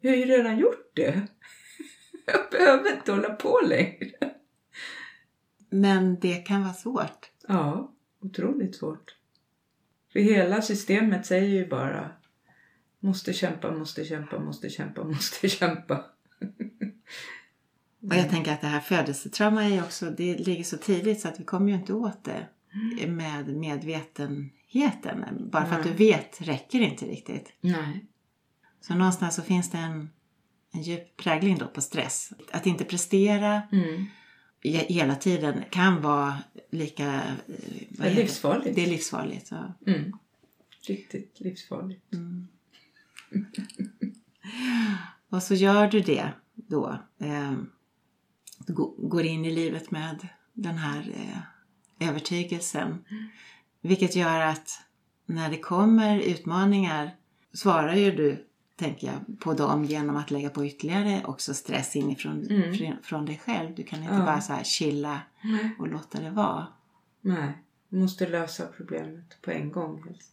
[0.00, 1.22] Jag har ju redan gjort det.
[2.26, 4.34] Jag behöver inte hålla på längre.
[5.70, 7.30] Men det kan vara svårt.
[7.48, 9.16] Ja, otroligt svårt.
[10.12, 12.10] För hela systemet säger ju bara
[13.00, 16.04] måste kämpa, måste kämpa, måste kämpa, måste kämpa.
[18.10, 21.40] Och jag tänker att det här födelsetrauma är också, det ligger så tidigt så att
[21.40, 22.46] vi kommer ju inte åt det
[23.06, 25.24] med medvetenheten.
[25.52, 25.98] Bara för att du Nej.
[25.98, 27.52] vet räcker inte riktigt.
[27.60, 28.04] Nej.
[28.80, 30.10] Så någonstans så finns det en,
[30.72, 32.32] en djup prägling då på stress.
[32.52, 34.06] Att inte prestera Mm.
[34.64, 36.38] he- hela tiden kan vara
[36.70, 37.14] lika...
[37.14, 37.20] eh,
[37.90, 38.76] vad är livsfarligt.
[38.76, 39.48] Det är livsfarligt.
[39.50, 39.74] Ja.
[39.86, 40.12] Mm.
[40.88, 42.04] Riktigt livsfarligt.
[45.30, 46.98] Och så gör du det då.
[48.98, 53.04] Går in i livet med den här eh, övertygelsen.
[53.80, 54.80] Vilket gör att
[55.26, 57.10] när det kommer utmaningar
[57.52, 58.44] svarar ju du,
[58.76, 62.96] tänker jag, på dem genom att lägga på ytterligare också stress inifrån Mm.
[63.02, 63.74] från, dig själv.
[63.74, 64.24] Du kan inte Ja.
[64.24, 65.76] bara så här chilla Nej.
[65.78, 66.66] och låta det vara.
[67.20, 67.52] Nej.
[67.88, 70.32] Du måste lösa problemet på en gång helst.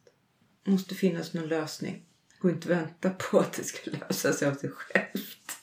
[0.63, 2.01] Det måste finnas någon lösning.
[2.39, 5.57] Gå inte vänta på att det ska lösa sig av sig självt.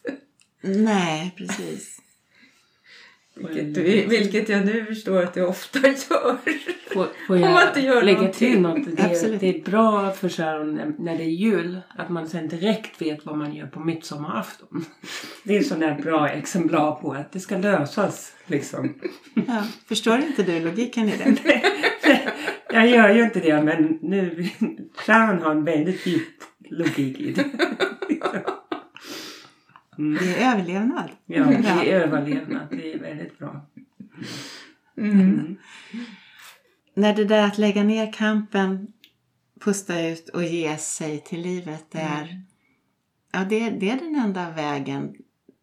[0.60, 2.00] Nej, precis.
[3.34, 6.36] Vilket, vilket jag nu förstår att jag ofta gör.
[6.94, 8.52] Får, får Om man jag inte gör lägga någonting.
[8.52, 8.96] till något?
[8.96, 12.28] Det är, det är bra för så här, när- när det är jul att man
[12.28, 14.84] sen direkt vet vad man gör på midsommarafton.
[15.44, 18.94] Det är sådana bra exemplar på att det ska lösas liksom.
[19.34, 19.64] Ja.
[19.88, 21.62] Förstår inte du logiken i det?
[22.72, 24.48] Jag gör ju inte det men nu
[24.94, 26.28] Sharon har en väldigt djup
[26.70, 27.44] logik i det.
[29.98, 30.24] Mm.
[30.24, 31.10] Det är överlevnad.
[31.26, 32.66] Ja, det är överlevnad.
[32.70, 33.66] Det är väldigt bra.
[34.96, 35.56] Mm.
[36.94, 38.92] När det där att lägga ner kampen,
[39.60, 42.42] pusta ut och ge sig till livet, det är,
[43.32, 45.14] ja, det, det är den enda vägen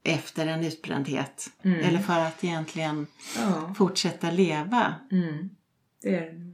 [0.03, 1.49] efter en utbrändhet.
[1.63, 1.79] Mm.
[1.79, 3.07] Eller för att egentligen
[3.37, 3.73] Ja.
[3.77, 4.95] fortsätta leva.
[5.11, 5.49] Mm.
[6.01, 6.53] Det är det.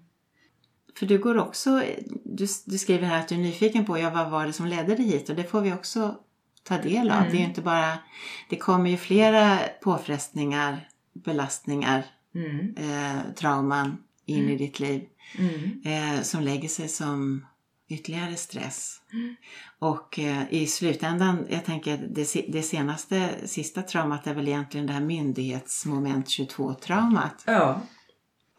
[0.99, 1.83] För du går också,
[2.23, 4.95] du, du skriver här att du är nyfiken på, ja vad var det som ledde
[4.95, 5.29] dig hit?
[5.29, 6.19] Och det får vi också
[6.67, 7.17] ta del av.
[7.17, 7.31] Mm.
[7.31, 7.97] Det är ju inte bara,
[8.49, 12.03] det kommer ju flera påfrestningar, belastningar,
[12.35, 12.75] Mm.
[12.77, 14.57] eh, trauman in i Mm.
[14.57, 15.03] ditt liv.
[15.37, 15.81] Mm.
[15.85, 17.45] eh, som lägger sig som
[17.89, 19.01] ytterligare stress.
[19.13, 19.35] Mm.
[19.79, 24.93] Och eh, i slutändan, jag tänker det, det senaste, sista traumat är väl egentligen det
[24.93, 27.43] här myndighetsmoment 22-traumat.
[27.45, 27.81] Ja.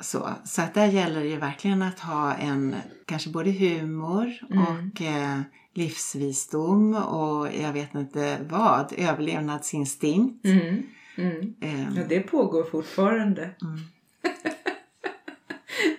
[0.00, 2.74] Så, så att där gäller det ju verkligen att ha en,
[3.07, 4.62] kanske både humor Mm.
[4.62, 5.40] och eh,
[5.77, 10.47] livsvisdom och jag vet inte vad, överlevnadsinstinkt.
[10.47, 10.83] Mm.
[11.16, 11.55] Mm.
[11.61, 13.43] Eh, Ja, det pågår fortfarande.
[13.62, 13.79] mm.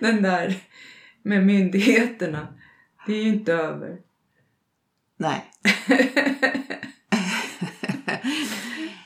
[0.00, 0.54] Den där
[1.22, 2.48] med myndigheterna.
[3.06, 3.98] Det är ju inte över.
[5.16, 5.44] Nej.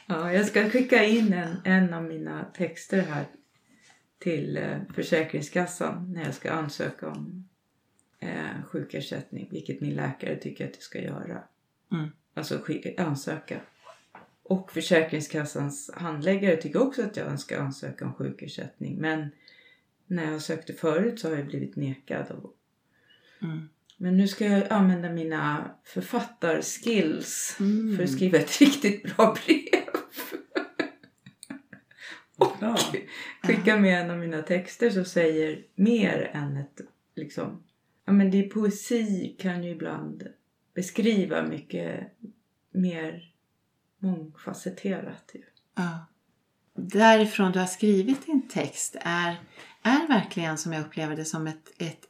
[0.07, 3.27] Ja, jag ska skicka in en, en av mina texter här
[4.19, 7.49] till eh, Försäkringskassan när jag ska ansöka om
[8.23, 11.43] eh, sjukersättning, vilket min läkare tycker att jag ska göra.
[11.93, 12.09] Mm.
[12.35, 12.61] Alltså
[12.99, 13.61] ansöka.
[14.43, 18.97] Och Försäkringskassans handläggare tycker också att jag ska ansöka om sjukersättning.
[19.01, 19.31] Men
[20.07, 22.31] när jag sökte förut så har jag blivit nekad.
[22.31, 22.57] Och,
[23.43, 23.69] Mm.
[23.97, 27.97] men nu ska jag använda mina författarskills Mm.
[27.97, 29.83] för att skriva ett riktigt bra brev.
[32.61, 32.77] Bra.
[33.43, 36.81] Skicka med en av mina texter som säger mer än ett
[37.15, 37.63] liksom.
[38.13, 40.23] Ja men det är poesi kan ju ibland
[40.75, 42.13] beskriva mycket
[42.71, 43.33] mer
[43.99, 45.31] mångfacetterat.
[45.35, 45.43] Ju.
[45.75, 46.07] Ja.
[46.75, 49.37] Därifrån du har skrivit din text är,
[49.83, 52.01] är verkligen som jag upplever det som ett, ett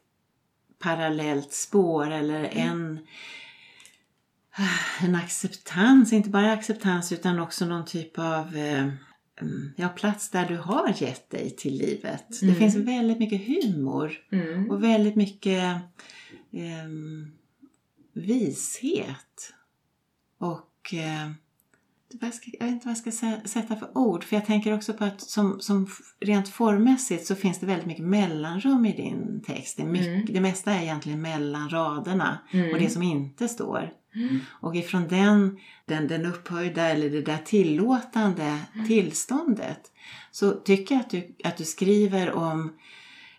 [0.79, 3.07] parallellt spår eller en,
[5.01, 8.97] en acceptans, inte bara acceptans utan också någon typ av eh, mm,
[9.77, 12.25] ja, plats där du har gett dig till livet.
[12.41, 12.57] Det Mm.
[12.59, 14.71] finns väldigt mycket humor Mm.
[14.71, 15.77] och väldigt mycket
[16.53, 17.33] ehm,
[18.13, 19.53] vishet.
[20.39, 21.31] Och eh,
[22.21, 24.25] jag, ska, jag vet inte vad jag ska sä- sätta för ord.
[24.25, 25.87] För jag tänker också på att som, som
[26.21, 29.77] rent formmässigt så finns det väldigt mycket mellanrum i din text.
[29.77, 30.27] Det, mycket, Mm.
[30.31, 32.73] det mesta är egentligen mellan raderna Mm.
[32.73, 33.93] och det som inte står.
[34.15, 34.41] Mm.
[34.51, 39.93] Och ifrån den, den, den upphöjda eller det där tillåtande tillståndet
[40.31, 42.73] så tycker jag att du, att du skriver om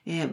[0.03, 0.27] eh,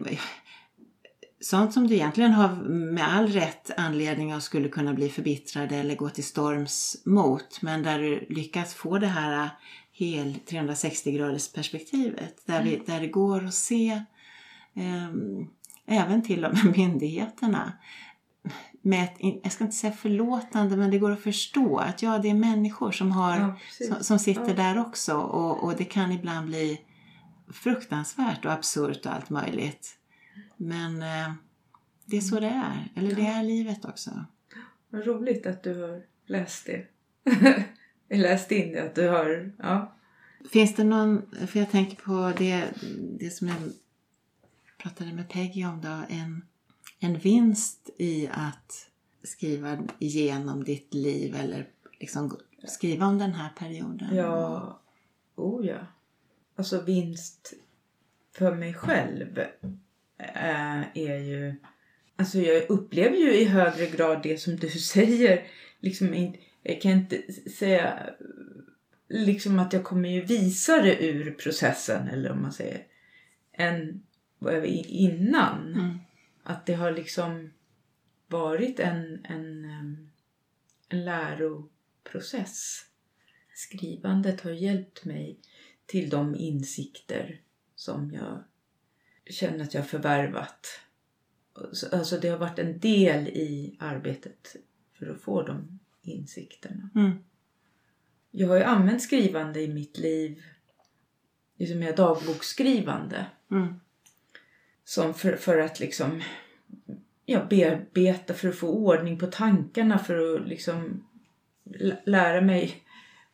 [1.41, 2.55] sånt som du egentligen har
[2.93, 7.61] med all rätt anledning och skulle kunna bli förbittrad eller gå till storms mot.
[7.61, 9.49] Men där du lyckas få det här
[9.91, 12.43] hel 360 graders perspektivet.
[12.45, 14.01] Där, vi, där det går att se
[14.75, 15.47] ehm,
[15.85, 17.73] även till och med myndigheterna
[18.81, 22.29] med ett, jag ska inte säga förlåtande, men det går att förstå att ja, det
[22.29, 23.55] är människor som, har, Ja,
[23.87, 24.53] som, som sitter Ja.
[24.53, 26.81] där också och, och det kan ibland bli
[27.53, 29.97] fruktansvärt och absurt och allt möjligt.
[30.57, 31.33] Men eh,
[32.05, 34.25] det är så det är, eller det är livet också.
[34.89, 36.87] Vad roligt att du har läst det.
[38.17, 39.51] läst in det, att du har...
[39.57, 39.93] Ja.
[40.51, 42.65] Finns det någon, för jag tänker på det,
[43.19, 43.57] det som jag
[44.77, 46.45] pratade med Peggy om då, en,
[47.03, 48.89] en vinst i att
[49.23, 51.67] skriva igenom ditt liv eller
[51.99, 54.15] liksom skriva om den här perioden.
[54.15, 54.79] Ja,
[55.35, 55.87] oh ja.
[56.55, 57.53] Alltså vinst
[58.37, 59.39] för mig själv
[60.17, 61.55] eh, är ju...
[62.15, 65.47] Alltså jag upplever ju i högre grad det som du säger.
[65.79, 66.33] Liksom
[66.63, 67.21] jag kan inte
[67.57, 68.09] säga
[69.09, 72.83] liksom att jag kommer ju visa det ur processen eller om man säger
[73.53, 74.03] än
[74.39, 75.73] vad jag var innan.
[75.73, 75.97] Mm.
[76.43, 77.53] Att det har liksom
[78.27, 79.65] varit en, en,
[80.89, 82.85] en läroprocess.
[83.53, 85.39] Skrivandet har hjälpt mig
[85.85, 87.41] till de insikter
[87.75, 88.43] som jag
[89.29, 90.67] känner att jag förvärvat.
[91.73, 94.55] Så- Alltså det har varit en del i arbetet
[94.93, 96.89] för att få de insikterna.
[96.95, 97.11] Mm.
[98.31, 100.43] Jag har ju använt skrivande i mitt liv,
[101.57, 103.25] liksom mer dagboksskrivande.
[103.51, 103.73] Mm.
[104.83, 106.21] Som för, för att liksom
[107.25, 111.03] ja, bearbeta, för att få ordning på tankarna, för att liksom
[111.65, 112.83] lä- lära mig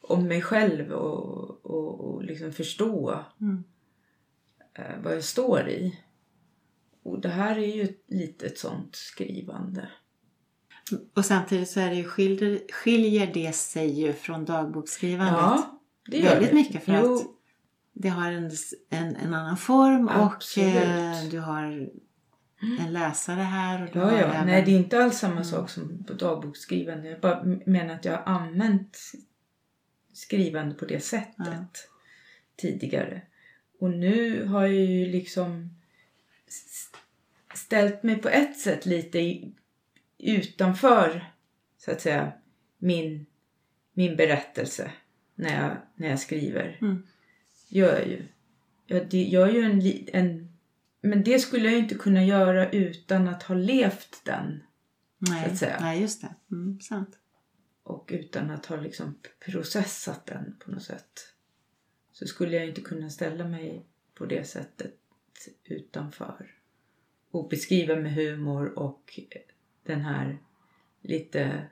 [0.02, 3.64] om mig själv och, och, och liksom förstå Mm.
[4.74, 6.00] eh, vad jag står i.
[7.04, 9.90] Och det här är ju ett litet sånt skrivande.
[11.16, 15.36] Och samtidigt så är det ju skiljer, skiljer det sig ju från dagboksskrivandet.
[15.42, 15.80] Ja,
[16.12, 16.56] det gör Väldigt det.
[16.56, 17.22] mycket för jo, att
[18.00, 18.52] det har en,
[18.90, 20.76] en, en annan form Absolut.
[20.76, 21.64] och eh, du har
[22.80, 23.84] en läsare här.
[23.84, 24.18] Och du Ja, har ja.
[24.34, 27.10] även- Nej, det är inte alls samma sak som på dagboksskrivande.
[27.10, 28.98] Jag bara menar att jag har använt
[30.14, 31.66] skrivande på det sättet Ja.
[32.56, 33.22] tidigare.
[33.80, 35.70] Och nu har jag ju liksom
[37.54, 39.42] ställt mig på ett sätt lite
[40.18, 41.32] utanför,
[41.78, 42.32] så att säga,
[42.78, 43.26] min,
[43.94, 44.92] min berättelse
[45.36, 46.78] när jag, när jag skriver.
[46.82, 47.04] Mm.
[47.68, 48.24] Gör jag ju.
[48.86, 49.82] Jag gör ju en,
[50.14, 50.58] en...
[51.02, 54.64] Men det skulle jag ju inte kunna göra utan att ha levt den.
[55.26, 55.78] så nej, att säga.
[55.80, 56.36] nej, just det.
[56.52, 57.18] Mm, sant.
[57.84, 61.34] Och utan att ha liksom processat den på något sätt.
[62.12, 64.94] Så skulle jag inte kunna ställa mig på det sättet
[65.64, 66.54] utanför.
[67.32, 69.20] Och beskriva med humor och
[69.84, 70.38] den här
[71.02, 71.68] lite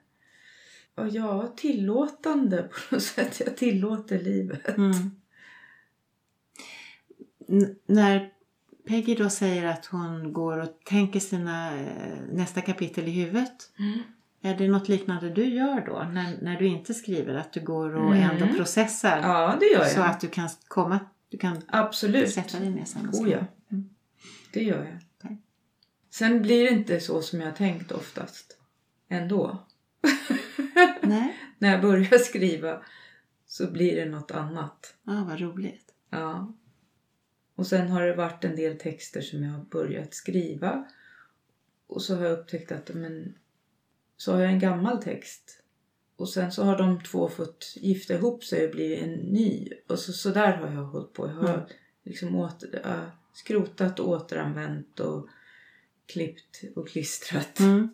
[0.96, 3.40] ja, ja, tillåtande på något sätt.
[3.46, 4.78] Jag tillåter livet.
[4.78, 4.94] Mm.
[7.88, 8.30] När
[8.88, 13.72] Peggy då säger att hon går och tänker sina eh, nästa kapitel i huvudet.
[13.80, 14.00] Mm.
[14.42, 17.36] Är det något liknande du gör då när, när du inte skriver?
[17.36, 18.30] Att du går och Mm.
[18.42, 19.92] ändå processar Ja, det gör jag.
[19.92, 22.32] så att du kan komma, du kan Absolut.
[22.32, 23.40] sätta dig ner sen och Oh, skriva.
[23.40, 23.46] ja.
[23.78, 23.90] Mm.
[24.54, 25.00] Det gör jag.
[25.24, 25.38] Okej.
[26.12, 28.58] Sen blir det inte så som jag tänkt oftast.
[29.10, 29.64] Ändå.
[31.02, 32.82] Nej, När jag börjar skriva
[33.48, 34.96] så blir det något annat.
[35.04, 35.86] ja, vad roligt.
[36.10, 36.54] Ja.
[37.56, 40.86] Och sen har det varit en del texter som jag har börjat skriva.
[41.88, 43.36] Och så har jag upptäckt att men,
[44.18, 45.62] så har jag en gammal text.
[46.16, 49.70] Och sen så har de två fått gifta ihop sig och blivit en ny.
[49.88, 51.28] Och så, så där har jag hållit på.
[51.28, 51.66] Jag har Mm.
[52.04, 55.28] liksom åter, äh, skrotat och återanvänt och
[56.06, 57.60] klippt och klistrat.
[57.60, 57.90] Mm.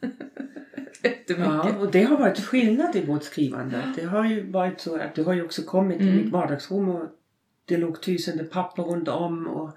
[1.28, 3.92] Ja, och det har varit skillnad i vårt skrivande.
[3.96, 6.22] Det har ju varit så att du har ju också kommit till Mm.
[6.24, 7.08] mitt vardagsrum och
[7.66, 9.70] det låg tusende papper runt om och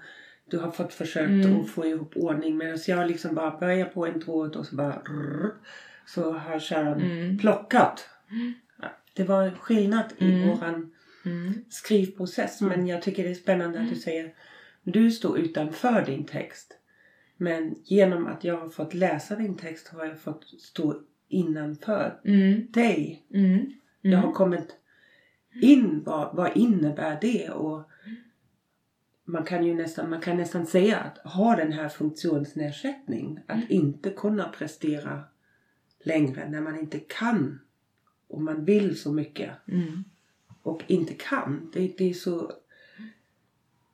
[0.50, 1.60] du har fått försökt Mm.
[1.60, 5.02] att få ihop ordning medan jag liksom bara börjar på en tråd och så bara
[5.08, 5.50] rrr,
[6.06, 7.38] så har Sharon Mm.
[7.38, 8.08] plockat.
[8.82, 10.48] Ja, Det var skillnad i Mm.
[10.48, 10.92] våran
[11.24, 11.64] Mm.
[11.68, 14.34] skrivprocess men jag tycker det är spännande att du säger
[14.82, 16.76] du står utanför din text.
[17.36, 22.66] Men genom att jag har fått läsa din text har jag fått stå innanför Mm.
[22.70, 23.26] dig.
[23.34, 23.72] Mm.
[24.00, 24.34] Jag har Mm.
[24.34, 24.76] kommit
[25.52, 26.02] in.
[26.04, 27.50] Vad, vad innebär det?
[27.50, 27.90] Och
[29.24, 33.40] man kan ju nästan, man kan nästan säga att ha den här funktionsnedsättning.
[33.46, 35.24] Att inte kunna prestera
[35.98, 37.60] längre när man inte kan.
[38.28, 40.04] Och man vill så mycket Mm.
[40.62, 41.70] och inte kan.
[41.72, 42.52] Det, det är så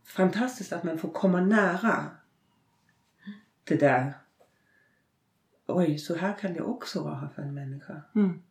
[0.04, 2.04] fantastiskt att man får komma nära
[3.64, 4.12] det där.
[5.66, 8.02] Oj, så här kan det också vara för en människa.
[8.14, 8.42] Mm.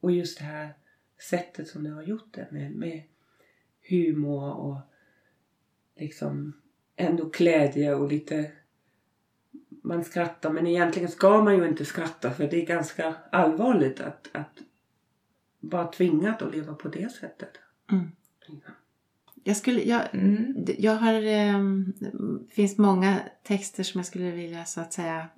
[0.00, 0.74] Och just det här
[1.30, 3.02] sättet som du har gjort det med, med
[3.88, 4.76] humor och
[5.96, 6.52] liksom
[6.96, 8.52] ändå glädje och lite
[9.84, 14.28] man skrattar men egentligen ska man ju inte skratta för det är ganska allvarligt att,
[14.32, 14.58] att
[15.60, 17.50] vara tvingad att leva på det sättet.
[17.90, 18.08] Mm.
[19.44, 20.64] Jag, skulle, jag, Mm.
[20.78, 21.14] jag har...
[21.22, 25.28] ehm, Det finns många texter som jag skulle vilja så att säga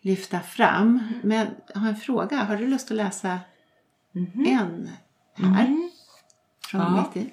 [0.00, 1.02] lyfta fram.
[1.22, 2.36] Men jag har en fråga.
[2.36, 3.40] Har du lust att läsa
[4.14, 4.46] Mhm.
[4.46, 4.88] en
[5.34, 5.66] här?
[5.66, 5.90] Mm.
[6.70, 7.10] Från Ja.
[7.14, 7.32] mitt i?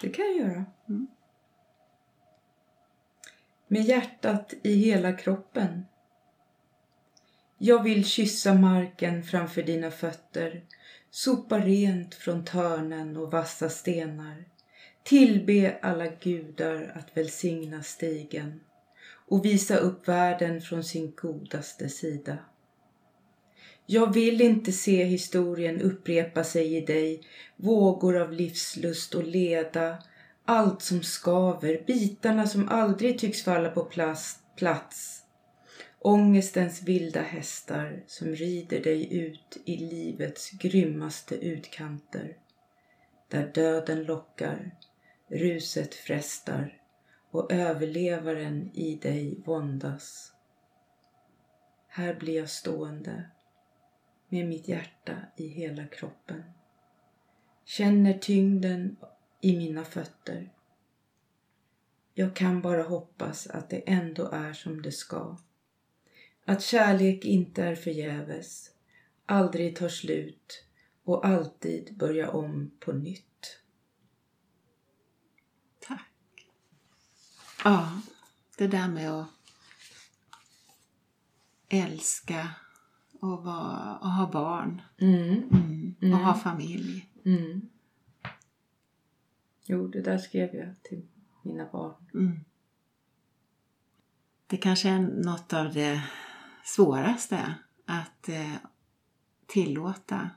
[0.00, 0.64] Det kan jag göra.
[0.88, 1.06] Mm.
[3.68, 5.86] Med hjärtat i hela kroppen.
[7.58, 10.64] Jag vill kyssa marken framför dina fötter,
[11.10, 14.44] sopa rent från törnen och vassa stenar,
[15.02, 18.60] tillbe alla gudar att välsigna stigen
[19.28, 22.38] och visa upp världen från sin godaste sida.
[23.90, 27.20] Jag vill inte se historien upprepa sig i dig,
[27.56, 29.98] vågor av livslust och leda,
[30.44, 35.22] allt som skaver, bitarna som aldrig tycks falla på plats, plats.
[35.98, 42.36] Ångestens vilda hästar som rider dig ut i livets grymmaste utkanter.
[43.28, 44.76] Där döden lockar,
[45.28, 46.80] ruset frestar
[47.30, 50.32] och överlevaren i dig våndas.
[51.88, 53.24] Här blir jag stående
[54.28, 56.42] med mitt hjärta i hela kroppen.
[57.64, 58.96] Känner tyngden
[59.40, 60.52] i mina fötter.
[62.14, 65.38] Jag kan bara hoppas att det ändå är som det ska.
[66.44, 68.70] Att kärlek inte är förgäves,
[69.26, 70.64] aldrig tar slut
[71.04, 73.60] och alltid börjar om på nytt.
[75.80, 76.48] Tack.
[77.64, 78.00] Ja,
[78.56, 79.28] det där med att
[81.68, 82.54] älska
[83.20, 85.94] och, vara, och ha barn Mm, mm.
[86.02, 86.14] Mm.
[86.14, 87.10] och ha familj.
[87.24, 87.60] mm,
[89.66, 91.02] Jo, det där skrev jag till
[91.42, 91.94] mina barn.
[92.14, 92.40] Mm.
[94.46, 96.02] Det kanske är något av det
[96.64, 97.54] svåraste
[97.86, 98.52] att eh,
[99.46, 100.30] tillåta.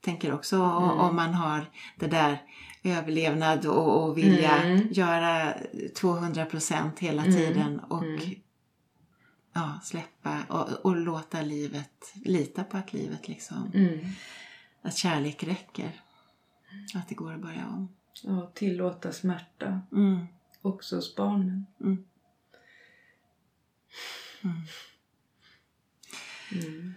[0.00, 0.98] Tänker också Mm.
[0.98, 2.42] om man har det där
[2.84, 4.88] överlevnad och, och vilja Mm.
[4.92, 5.54] göra
[6.00, 7.34] 200 procent hela Mm.
[7.36, 8.20] tiden och Mm.
[9.52, 14.08] Ja, släppa och, och låta livet, lita på att livet liksom, Mm.
[14.82, 16.00] att kärlek räcker.
[16.94, 17.88] Att det går att börja om.
[18.22, 19.80] Ja, tillåta smärta.
[19.92, 20.26] Mm.
[20.62, 21.66] Också hos barnen.
[21.80, 22.04] Mm.
[26.52, 26.94] Mm.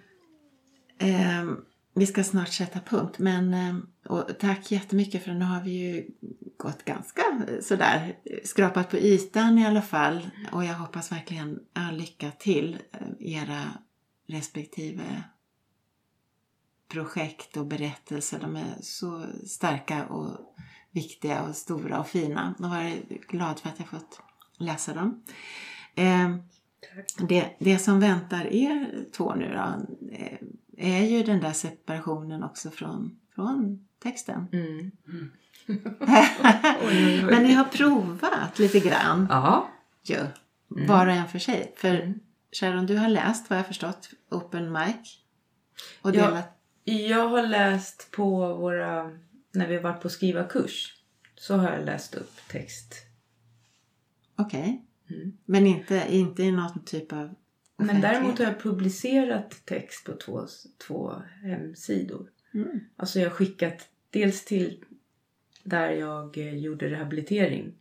[0.98, 1.56] Eh,
[1.96, 3.76] vi ska snart sätta punkt men eh,
[4.12, 6.08] och tack jättemycket för nu har vi ju
[6.58, 11.98] gått ganska eh, sådär skrapat på ytan i alla fall och jag hoppas verkligen all
[11.98, 13.62] lycka till eh, era
[14.28, 15.24] respektive
[16.88, 18.40] projekt och berättelser.
[18.40, 20.56] De är så starka och
[20.92, 22.56] viktiga och stora och fina.
[22.60, 22.92] Jag var
[23.28, 24.22] glad för att jag fått
[24.58, 25.24] läsa dem.
[25.96, 26.36] Eh,
[27.28, 29.86] det, det som väntar er två nu då
[30.16, 30.38] eh,
[30.78, 34.48] är ju den där separationen också från, från texten.
[34.54, 34.92] Mm.
[37.30, 39.70] Men ni har provat lite grann Ja.
[40.04, 40.18] ju.
[40.76, 40.88] Mm.
[40.88, 41.74] Var och en för sig.
[41.78, 42.20] För Mm.
[42.52, 45.20] Sharon, du har läst vad jag förstått Open Mic.
[46.02, 46.58] Och delat.
[46.84, 49.12] Jag har läst på våra,
[49.52, 50.94] när vi varit på skrivarkurs,
[51.36, 52.96] så har jag läst upp text.
[54.36, 54.86] Okej.
[55.10, 55.38] Mm.
[55.46, 57.36] Men inte, inte i någon typ av
[57.78, 60.48] Men däremot har jag publicerat text på två,
[60.88, 61.14] två
[61.44, 62.30] hemsidor.
[62.54, 62.80] Mm.
[62.96, 64.84] Alltså jag har skickat dels till
[65.64, 67.74] där jag eh, gjorde rehabilitering.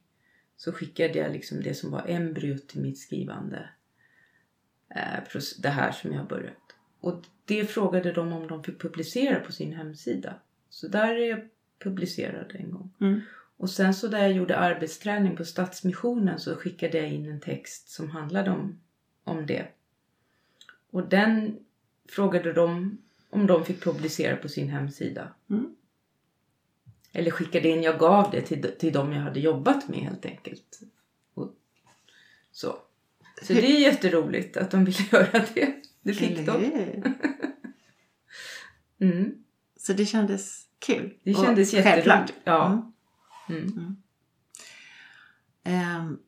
[0.57, 3.69] Så skickade jag liksom det som var embryot till mitt skrivande.
[4.95, 6.77] Eh, det här som jag har börjat.
[7.01, 10.35] Och det frågade de om de fick publicera på sin hemsida.
[10.69, 12.91] Så där är jag publicerad en gång.
[13.01, 13.21] Mm.
[13.57, 17.89] Och sen så där jag gjorde arbetsträning på Stadsmissionen så skickade jag in en text
[17.89, 18.81] som handlade om,
[19.25, 19.67] om det.
[20.95, 21.59] Och den
[22.09, 22.99] frågade de
[23.31, 25.35] om de fick publicera på sin hemsida.
[25.51, 25.77] Mm.
[27.13, 30.81] Eller skickade in, jag gav det till, till de jag hade jobbat med helt enkelt.
[31.35, 31.55] Och,
[32.53, 32.77] så.
[33.43, 35.75] Så det är jätteroligt att de ville göra det.
[36.03, 37.15] Det fick Eller de.
[39.07, 39.45] Mm.
[39.77, 41.15] Så det kändes kul.
[41.23, 42.31] Det Och kändes självklart.
[42.31, 42.41] jätteroligt.
[42.45, 42.93] Ja.
[43.49, 43.97] Mm.
[45.65, 46.19] Ehm,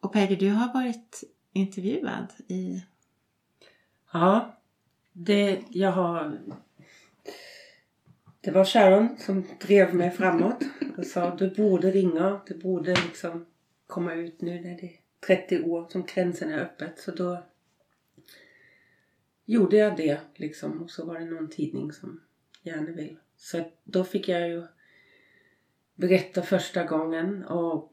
[0.00, 2.82] och Peggy, du har varit intervjuad i...
[4.12, 4.56] Ja,
[5.12, 6.38] det jag har...
[8.40, 10.64] Det var Sharon som drev mig framåt
[10.96, 13.46] och sa du borde ringa, du borde liksom
[13.86, 16.98] komma ut nu när det är 30 år som gränsen är öppet.
[16.98, 17.42] Så då
[19.44, 22.20] gjorde jag det liksom och så var det någon tidning som
[22.62, 23.16] gärna vill.
[23.36, 24.62] Så då fick jag ju
[25.94, 27.92] berätta första gången och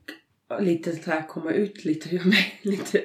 [0.59, 2.59] lite så här komma ut lite ur mig.
[2.61, 3.03] Lite.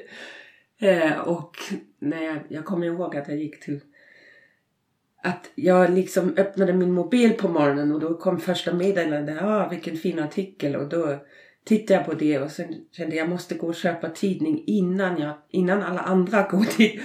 [0.83, 1.57] Eh, och
[1.99, 3.81] när jag, jag kommer ihåg att jag gick till
[5.23, 9.43] att jag liksom öppnade min mobil på morgonen och då kom första meddelandet.
[9.43, 10.77] Ah, vilken fin artikel.
[10.77, 11.19] Och då
[11.65, 15.35] tittade jag på det och sen kände jag måste gå och köpa tidning innan, jag,
[15.51, 17.01] innan alla andra går till.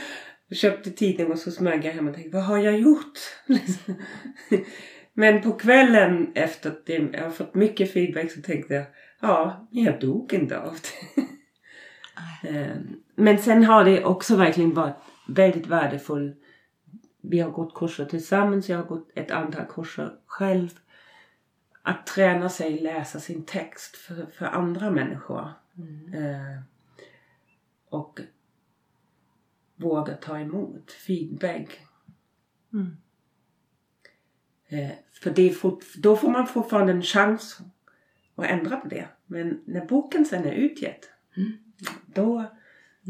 [0.47, 3.19] Jag köpte tidning och så smög jag hem och tänkte vad har jag gjort?
[5.13, 8.85] Men på kvällen efter att jag har fått mycket feedback så tänkte jag
[9.21, 11.26] ja, jag dog inte av det.
[12.43, 12.75] Eh,
[13.15, 14.95] Men sen har det också verkligen varit
[15.27, 16.41] väldigt värdefullt.
[17.21, 20.69] Vi har gått kurser tillsammans, jag har gått ett antal kurser själv.
[21.81, 25.49] Att träna sig läsa sin text för, för andra människor.
[25.77, 26.13] Mm.
[26.13, 26.61] Eh,
[27.89, 28.19] och
[29.75, 31.79] våga ta emot feedback.
[32.73, 32.97] Mm.
[34.67, 37.59] Eh, för det fort, då får man fortfarande en chans
[38.35, 39.07] att ändra på det.
[39.25, 41.57] Men när boken sen är utgett, Mm.
[42.05, 42.45] Då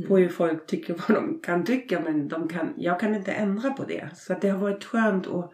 [0.07, 3.70] får ju folk tycka vad de kan tycka men de kan, jag kan inte ändra
[3.70, 4.09] på det.
[4.15, 5.51] Så att det har varit skönt att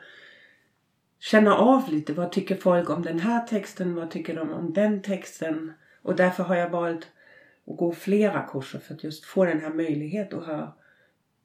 [1.19, 2.13] känna av lite.
[2.13, 3.95] Vad tycker folk om den här texten?
[3.95, 5.73] Vad tycker de om den texten?
[6.01, 7.07] Och därför har jag valt
[7.67, 10.77] att gå flera kurser för att just få den här möjligheten att ha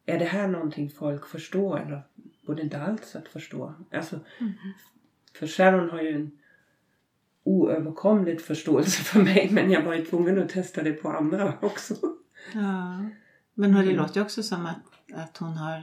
[0.06, 2.02] är det här någonting folk förstår eller
[2.46, 3.74] borde inte alls att förstå?
[3.92, 4.20] Alltså,
[5.34, 6.30] För Sharon har ju en
[7.49, 11.94] oöverkomlig förståelse för mig men jag var ju tvungen att testa det på andra också.
[12.55, 12.99] Ja.
[13.55, 13.96] Men det Mm.
[13.96, 14.78] låter ju också som att,
[15.14, 15.82] att hon, har,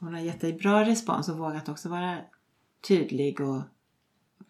[0.00, 2.16] hon har gett dig bra respons och vågat också vara
[2.88, 3.62] tydlig och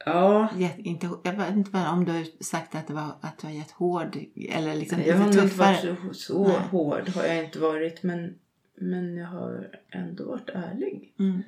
[0.07, 3.47] Ja, gett, inte, jag vet inte om du har sagt att, det var, att du
[3.47, 4.18] har gett hård
[4.51, 6.57] eller liksom Jag har inte varit så, så Nej.
[6.70, 8.34] hård har jag inte varit men,
[8.74, 11.14] men jag har ändå varit ärlig.
[11.18, 11.43] Mm.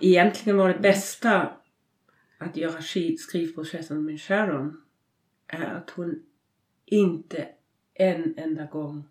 [0.00, 1.50] egentligen var det bästa
[2.42, 2.82] att göra
[3.18, 4.82] skrivprocessen med Sharon
[5.46, 6.22] är att hon
[6.84, 7.48] inte
[7.94, 9.04] en enda gång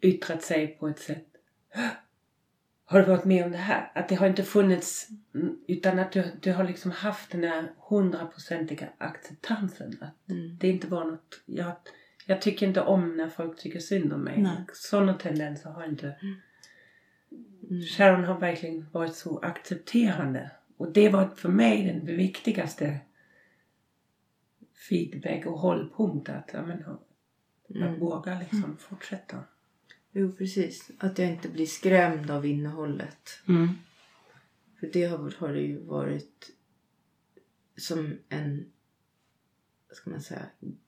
[0.00, 1.26] yttrat sig på ett sätt
[2.84, 3.92] har du varit med om det här?
[3.94, 7.72] Att det har inte funnits mm, utan att du, du har liksom haft den här
[7.88, 9.98] hundraprocentiga acceptansen.
[10.00, 10.56] Att Mm.
[10.60, 11.40] det inte var något...
[11.46, 11.72] Jag,
[12.26, 14.42] jag tycker inte om när folk tycker synd om mig.
[14.42, 14.64] Nej.
[14.72, 16.16] Sådana tendenser har inte...
[16.22, 17.82] Mm.
[17.82, 20.50] Sharon har verkligen varit så accepterande.
[20.78, 23.00] Och det var för mig den viktigaste
[24.88, 26.28] feedback och hållpunkt.
[26.28, 27.04] Att ja, men, att
[27.74, 27.98] Mm.
[28.00, 29.44] våga liksom fortsätta.
[30.12, 30.90] Jo, precis.
[30.98, 33.40] Att jag inte blir skrämd av innehållet.
[33.48, 33.68] Mm.
[34.80, 36.50] För det har, har det ju varit
[37.76, 38.72] som en,
[39.92, 40.46] ska man säga,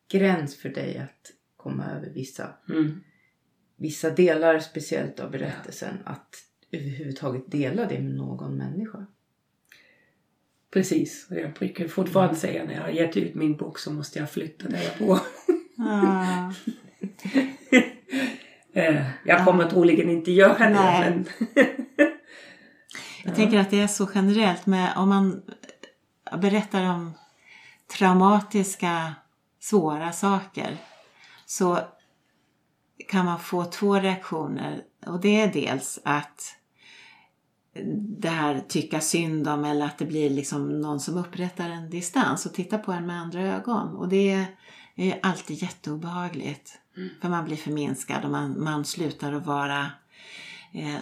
[0.08, 3.00] gräns för dig att komma över vissa, Mm.
[3.76, 5.98] vissa delar speciellt av berättelsen.
[6.04, 6.36] Att
[6.70, 9.06] överhuvudtaget dela det med någon människa.
[10.70, 11.26] Precis.
[11.30, 14.30] Och jag brukar fortfarande säga när jag har gett ut min bok så måste jag
[14.30, 15.18] flytta där jag bor.
[15.78, 16.52] Ah.
[18.72, 20.74] Eh, jag kommer troligen inte göra det.
[20.74, 21.26] Men
[23.24, 25.42] Jag tänker att det är så generellt med om man
[26.40, 27.12] berättar om
[27.98, 29.14] traumatiska,
[29.60, 30.76] svåra saker
[31.46, 31.78] så
[33.08, 34.82] kan man få två reaktioner.
[35.06, 36.56] Och det är dels att
[38.18, 42.46] det här tycka synd om eller att det blir liksom någon som upprättar en distans
[42.46, 43.96] och tittar på en med andra ögon.
[43.96, 44.46] Och det
[44.96, 46.78] är alltid jätteobehagligt.
[47.20, 49.86] För man blir förminskad och man, man slutar att vara
[50.72, 51.00] eh,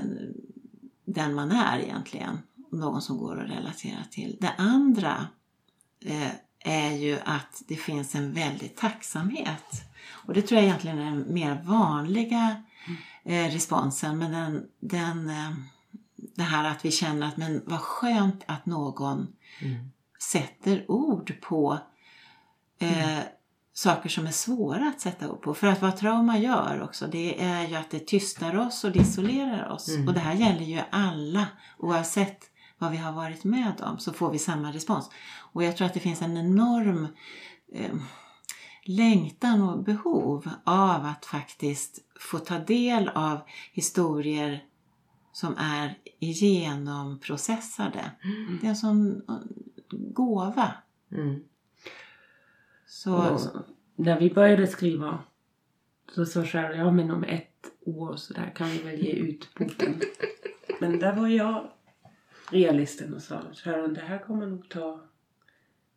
[1.04, 2.38] den man är egentligen.
[2.70, 4.36] Någon som går att relatera till.
[4.40, 5.26] Det andra
[6.04, 9.82] eh, är ju att det finns en väldig tacksamhet.
[10.10, 12.62] Och det tror jag egentligen är den mer vanliga
[13.24, 14.18] eh, responsen.
[14.18, 15.52] Men den, den, eh,
[16.36, 19.28] det här att vi känner att men vad skönt att någon
[20.18, 21.78] sätter ord på
[22.78, 23.18] eh,
[23.72, 25.54] saker som är svåra att sätta ord på.
[25.54, 28.98] För att vad trauma gör också, det är ju att det tystar oss och det
[28.98, 29.88] isolerar oss.
[29.88, 30.08] Mm.
[30.08, 31.46] Och det här gäller ju alla,
[31.78, 35.10] oavsett vad vi har varit med om, så får vi samma respons.
[35.52, 37.08] Och jag tror att det finns en enorm
[37.72, 37.94] eh,
[38.84, 43.40] längtan och behov av att faktiskt få ta del av
[43.72, 44.64] historier
[45.38, 48.10] som är genomprocessade.
[48.60, 49.22] Det är en sån
[49.90, 50.72] gåva.
[51.12, 51.40] Mm.
[52.86, 53.40] Så, och
[53.96, 55.18] när vi började skriva
[56.14, 59.54] så sa Sharon, ja men om ett år så där kan vi väl ge ut
[59.54, 60.00] boken.
[60.80, 61.70] men där var jag
[62.50, 65.00] realisten och sa, Sharon det här kommer nog ta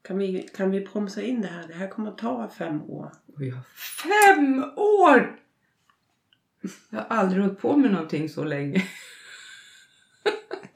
[0.01, 1.67] kan vi, kan vi bromsa in det här?
[1.67, 3.11] Det här kommer ta fem år.
[3.35, 3.59] Och jag,
[4.03, 5.39] fem år!
[6.89, 8.83] Jag har aldrig hållit på med någonting så länge.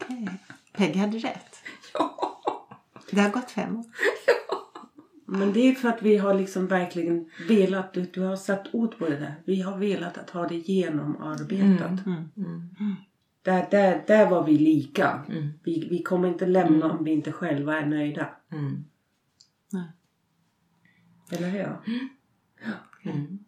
[0.05, 0.39] Okej.
[0.73, 1.55] Peggy hade rätt.
[1.93, 2.41] Ja.
[3.11, 3.85] Det har gått fem år.
[5.27, 8.97] Men det är för att vi har liksom verkligen velat, du, du har satt ord
[8.97, 9.35] på det där.
[9.45, 12.05] Vi har velat att ha det genomarbetat.
[12.05, 12.31] Mm.
[12.37, 12.95] Mm.
[13.41, 15.25] Där, där, där var vi lika.
[15.29, 15.49] Mm.
[15.63, 18.29] Vi, vi kommer inte lämna om vi inte själva är nöjda.
[18.51, 18.85] Mm.
[19.71, 19.87] Nej.
[21.31, 21.77] Eller hur?
[23.03, 23.39] Mm.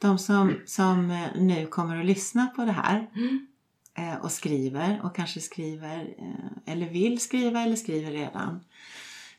[0.00, 3.46] De som, som eh, nu kommer att lyssna på det här Mm.
[3.94, 8.64] Eh, och skriver och kanske skriver eh, eller vill skriva eller skriver redan.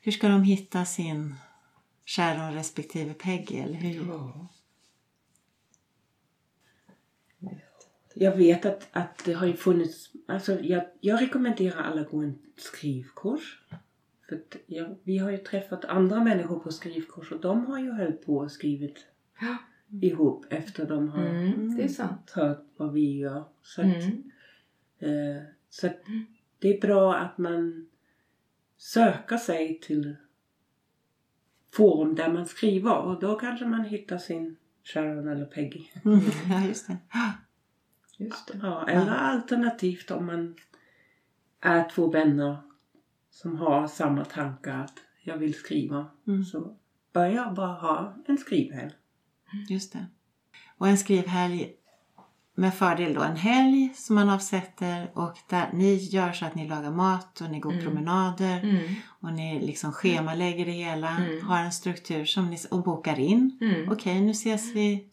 [0.01, 1.35] Hur ska de hitta sin
[2.05, 3.55] Sharon respektive Peggy?
[3.55, 4.07] Eller hur?
[4.07, 4.47] Ja.
[8.17, 12.17] Jag vet att, att det har ju funnits, alltså jag, jag rekommenderar alla att gå
[12.21, 13.61] en skrivkurs.
[14.29, 17.91] För att jag, vi har ju träffat andra människor på skrivkurs och de har ju
[17.91, 19.05] hållit på och skrivit
[19.41, 19.57] Ja.
[20.01, 21.75] ihop efter de har Mm.
[21.77, 22.31] Det är sant.
[22.35, 23.43] hört vad vi gör.
[23.63, 24.31] Så, att, Mm.
[25.05, 25.89] Eh, så
[26.59, 27.89] det är bra att man
[28.77, 30.15] söker sig till
[31.73, 35.85] forum där man skriver och då kanske man hittar sin Sharon eller Peggy.
[36.05, 36.19] Mm.
[36.49, 36.97] Ja, just det.
[38.17, 38.59] Just det.
[38.61, 40.55] Ja, eller alternativt om man
[41.61, 42.57] är två vänner
[43.29, 46.05] som har samma tankar att jag vill skriva.
[46.27, 46.43] Mm.
[46.43, 46.77] Så
[47.13, 48.91] börja bara ha en skrivhelg.
[49.69, 50.05] Just det.
[50.77, 51.73] Och en skrivhelg
[52.55, 56.67] med fördel då en helg som man avsätter och där ni gör så att ni
[56.67, 57.85] lagar mat och ni går Mm.
[57.85, 58.95] promenader Mm.
[59.19, 61.45] och ni liksom schemalägger det hela, Mm.
[61.47, 63.57] har en struktur som ni, och bokar in.
[63.61, 63.91] Mm.
[63.91, 65.07] Okej, nu ses vi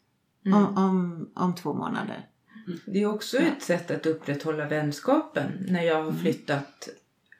[0.45, 0.57] Mm.
[0.57, 2.25] om, om, om två månader.
[2.85, 6.89] Det är också ett sätt att upprätthålla vänskapen när jag har flyttat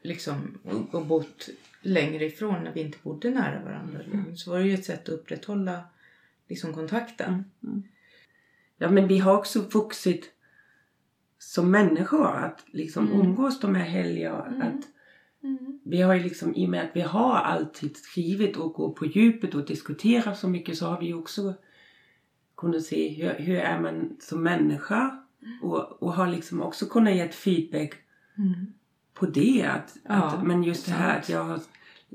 [0.03, 1.49] liksom, och, och bott
[1.81, 3.99] längre ifrån när vi inte bodde nära varandra.
[4.35, 5.81] Så var det ju ett sätt att upprätthålla
[6.49, 7.43] liksom, kontakten.
[8.77, 10.29] Ja men vi har också vuxit
[11.37, 13.19] som människor att liksom Mm.
[13.19, 14.47] umgås de här helger.
[14.47, 14.61] Mm.
[14.61, 14.83] Att,
[15.43, 15.79] Mm.
[15.83, 19.05] vi har ju liksom, i och med att vi har alltid skrivit och går på
[19.05, 21.53] djupet och diskuterar så mycket så har vi också
[22.57, 25.23] kunnat se hur, hur är man som människa
[25.61, 27.93] och, och har liksom också kunnat ge feedback
[28.37, 28.73] Mm.
[29.13, 29.63] på det.
[29.63, 31.59] Att, Ja, att, men just det här att jag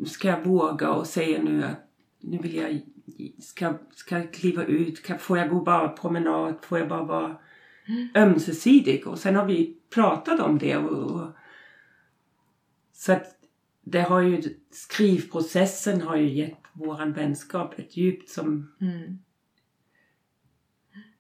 [0.07, 1.91] ska jag våga och säga nu att
[2.21, 2.81] nu vill jag
[3.39, 7.39] ska, ska jag kliva ut, kan, får jag gå bara promenad, får jag bara vara
[8.15, 11.31] ömsesidig och sen har vi pratat om det och, och
[12.93, 13.35] så att
[13.85, 19.19] det har ju skrivprocessen har ju gett våran vänskap ett djup som, Mm.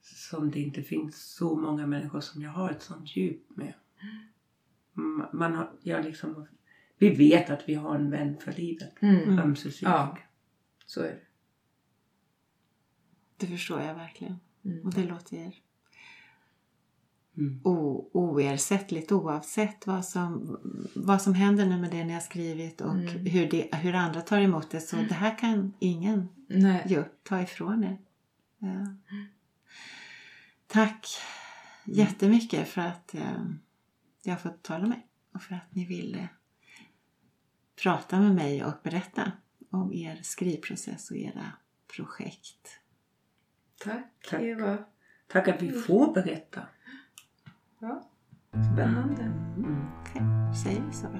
[0.02, 3.74] som det inte finns så många människor som jag har ett sånt djup med.
[4.96, 6.46] Mm, Man har, jag liksom,
[6.98, 9.02] vi vet att vi har en vän för livet.
[9.02, 9.38] Mm.
[9.38, 9.90] Ömsesidig.
[9.92, 10.18] Ja.
[10.86, 11.20] Så är det.
[13.38, 14.40] Det förstår jag verkligen.
[14.64, 14.86] Mm.
[14.86, 15.52] Och det låter
[17.36, 17.60] Mm.
[17.64, 20.58] o- oersättligt oavsett vad som,
[20.94, 23.26] vad som händer nu med det ni har skrivit och Mm.
[23.26, 24.80] hur, det, hur andra tar emot det.
[24.80, 26.82] Så det här kan ingen Nej.
[26.88, 27.98] ju, ta ifrån er.
[28.58, 28.86] Ja.
[30.66, 31.06] Tack
[31.84, 33.44] jättemycket för att eh,
[34.22, 35.02] jag har fått tala med
[35.34, 36.28] och för att ni ville
[37.82, 39.32] prata med mig och berätta
[39.70, 41.52] om er skrivprocess och era
[41.96, 42.68] projekt.
[43.84, 44.42] Tack, Tack.
[44.42, 44.78] Eva.
[45.32, 46.60] Tack att vi får berätta.
[47.80, 48.02] Ja.
[48.74, 49.32] Spännande.
[50.00, 50.22] Okej,
[50.64, 51.18] säger vi så då.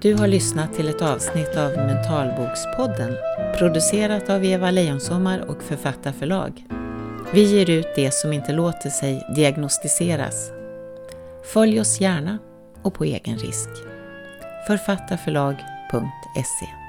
[0.00, 3.16] Du har lyssnat till ett avsnitt av Mentalbokspodden
[3.58, 6.64] producerat av Eva Lejonsommar och Författarförlag.
[7.34, 10.50] Vi ger ut det som inte låter sig diagnostiseras.
[11.52, 12.38] Följ oss gärna
[12.82, 13.68] och på egen risk.
[14.66, 16.83] Författarförlag.se